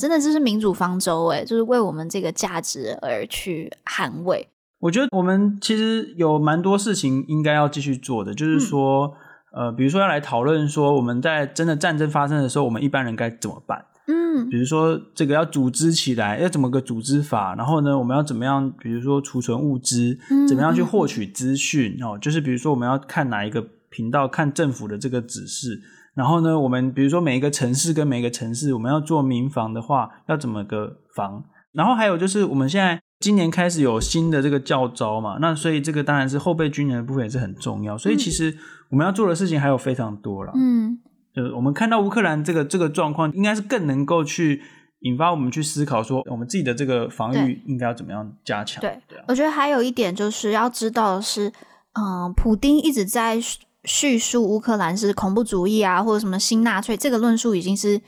[0.00, 4.48] 真的就是民主方舟诶，就是为我们这个价值而去捍卫。
[4.78, 9.14] 我觉得我们其实有蛮多事情应该要继续做的，就是说，
[9.54, 13.84] 嗯、呃，比如说要来讨论说，我们在真的战争发生的时候，我们一般人该怎么办？
[14.12, 17.54] 嗯，比如说这个要组织起来，要怎么个组织法？
[17.54, 18.70] 然后呢，我们要怎么样？
[18.78, 21.96] 比如说储存物资，怎么样去获取资讯？
[22.02, 25.80] 哦，就是比如说我们要看哪一个频道，看政府的这个指示。
[26.14, 31.44] 然后呢，我们比如说每一个城市跟每一个城市，我们要做民防的话，要怎么个防？
[31.72, 37.96] 然后还有就是我们现在今年开始有新的这个教招嘛，那所以这个当然是后备军人的部分也是很重要。
[37.96, 38.54] 所以其实
[38.90, 40.52] 我们要做的事情还有非常多了。
[40.54, 40.98] 嗯。
[41.34, 44.62] 就是我们看到乌克兰这个这个状况，应该是更能够去
[45.00, 48.80] 引发我们去思考，说我们自己的这个防御应该要怎么样加强。
[48.82, 51.48] 对，对啊，我觉得还有一点就是要知道的是，
[51.94, 53.38] 嗯、呃，普丁一直在
[53.84, 58.00] 叙述乌克兰是恐怖主义啊，或者什么新纳粹，这个论述已经是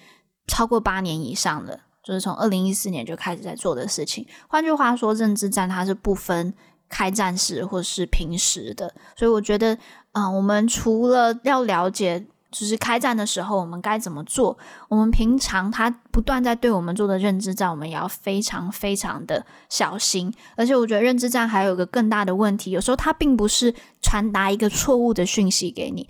[0.47, 4.27] 超过八年以上了，就是从二零一四年就开始在做的事情。
[4.49, 6.53] 换句话说，认知战它是不分
[6.91, 9.75] 开战时或是平时的，所以我觉得，
[10.12, 12.27] 嗯、呃，我们除了要了解。
[12.55, 14.57] 就是开战的时候我们该怎么做？
[14.89, 20.33] 我们平常他不断在对我们做的认知战，我们也要非常非常的小心。
[20.57, 26.09] 而且我觉得认知战还有一个更大的问题，有时候他并不是传达一个错误的讯息给你，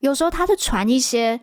[0.00, 1.40] 有时候他是传一些。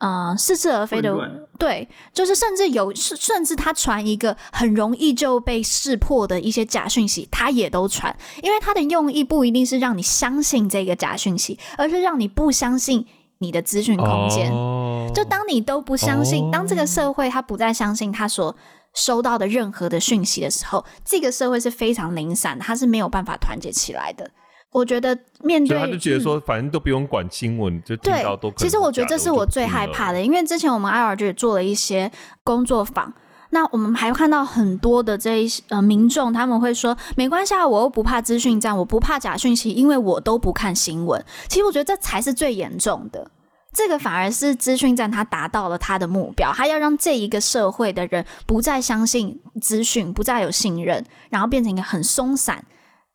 [0.00, 1.12] 嗯，似是而非的，
[1.58, 13.04] 对，就是甚至有，甚至他传一个很容易就被识破的一些假讯息，他也都传，因为他的用意不一定是让你相信这个假讯息，而是让你不相信
[13.38, 14.50] 你的资讯空间。
[14.52, 15.14] Oh.
[15.14, 16.52] 就当你都不相信，oh.
[16.52, 18.54] 当这个社会他不再相信他所
[18.94, 24.30] 收到的任何的讯息的时候，这个社会是非常零散的，他是没有办法团结起来的。
[24.70, 28.52] 我觉得面对，他就觉得说，反正都不用管新闻，嗯，就听到都。
[28.52, 32.12] 其实我觉得这是我最害怕的，因为之前我们 IR 就也做了一些
[32.44, 33.10] 工作坊，
[33.50, 41.24] 那我们还看到很多的这一些呃民众，他们会说没关系啊，我又不怕资讯战，我不怕假讯息，因为我都不看新闻。
[41.48, 43.30] 其实我觉得这才是最严重的，
[43.72, 52.64] 这个反而是资讯战，他达到了他的目标，他要让这一个社会的人不再相信资讯，不再有信任，然后变成一个很松散。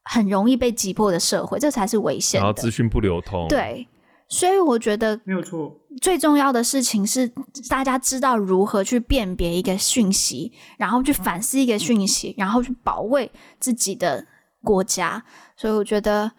[0.05, 2.45] 很容易被击破的社会，这才是危险的。
[2.45, 3.87] 然后资讯不流通，对，
[4.33, 5.79] 所以我觉得没有错。
[6.01, 7.31] 最重要的事情是
[7.69, 14.25] 大家知道如何去辨别一个讯息，然后去反思一个讯息，然后去保卫自己的
[14.63, 15.23] 国家。
[15.55, 16.31] 所以我觉得。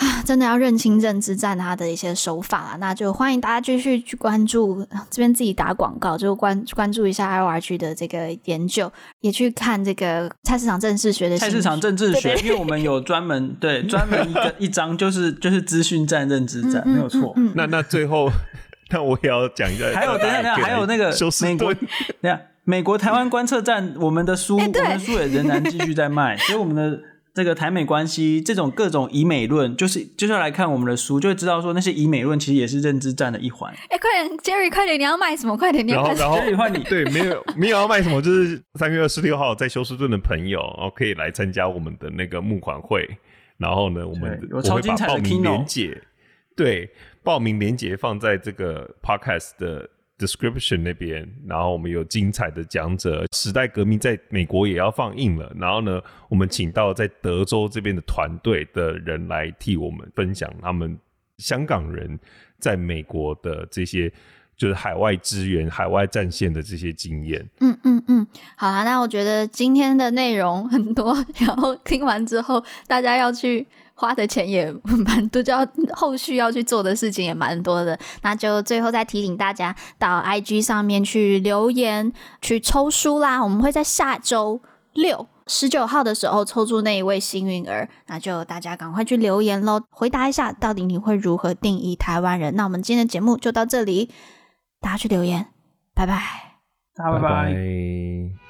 [0.00, 8.90] 啊，真的要认清认知战他的一些手法啊，那就欢迎大家继续去关注，这边自己打广告，就关关注一下 IORG 的这个研究，
[9.20, 17.34] 也去看这个菜市场政治学的菜市场政治学，因为我们有专门对专门一个 一章就是就是资讯战、认知战，没有错。
[17.54, 18.30] 那那最后，
[18.88, 26.98] 那我也要讲一下，还有等一下等下，还有那个美国，等下美国台湾观测站，我们的书，欸、我们的书也仍然继续在卖，所以我们的。
[27.42, 33.72] 这个台美关系这种各种以美论，就是就是要来看我们的书，就会知道说那些以美论其实也是认知战的一环。
[33.88, 35.56] 哎，快点，Jerry，快点，你要卖什么？
[35.56, 36.36] 快点，你要卖什么？
[36.36, 43.08] 然后，然后，你 对，没有没有要卖什么，就是三月二十六号在休斯顿的朋友，然后可以来参加我们的那个募款会。
[43.56, 45.98] 然后呢，我们我超精彩的 keynote，
[46.54, 46.90] 对，
[47.24, 49.88] 报名链接放在这个 podcast 的。
[50.20, 55.50] Description 那边，然后我们有精彩的讲者，时代革命在美国也要放映了。
[55.58, 60.96] 然后呢，我们请到在德州这边的团队的人来替我们分享他们
[61.38, 62.18] 香港人
[62.58, 64.12] 在美国的这些
[64.56, 67.48] 就是海外支援、海外战线的这些经验。
[67.60, 73.66] 嗯嗯嗯，好啊，那我觉得今天的内容很多， 然后听完之后大家要去。
[74.00, 74.72] 花的钱也
[75.04, 77.98] 蛮多，就要后续要去做的事情也蛮多的。
[78.22, 83.44] 那就最后再提醒大家，到 IG 上面去留言去抽书啦。
[83.44, 84.62] 我们会在下周
[84.94, 87.86] 六十九号的时候抽出那一位幸运儿。
[88.06, 92.56] 那就大家赶快去留言喽，回答一下到底你会如何定义台湾人。
[92.56, 94.10] 那我们今天的节目就到这里，
[94.80, 95.48] 大家去留言，
[95.94, 96.22] 拜拜，
[96.94, 97.28] 大家拜拜。
[97.28, 98.49] 拜拜。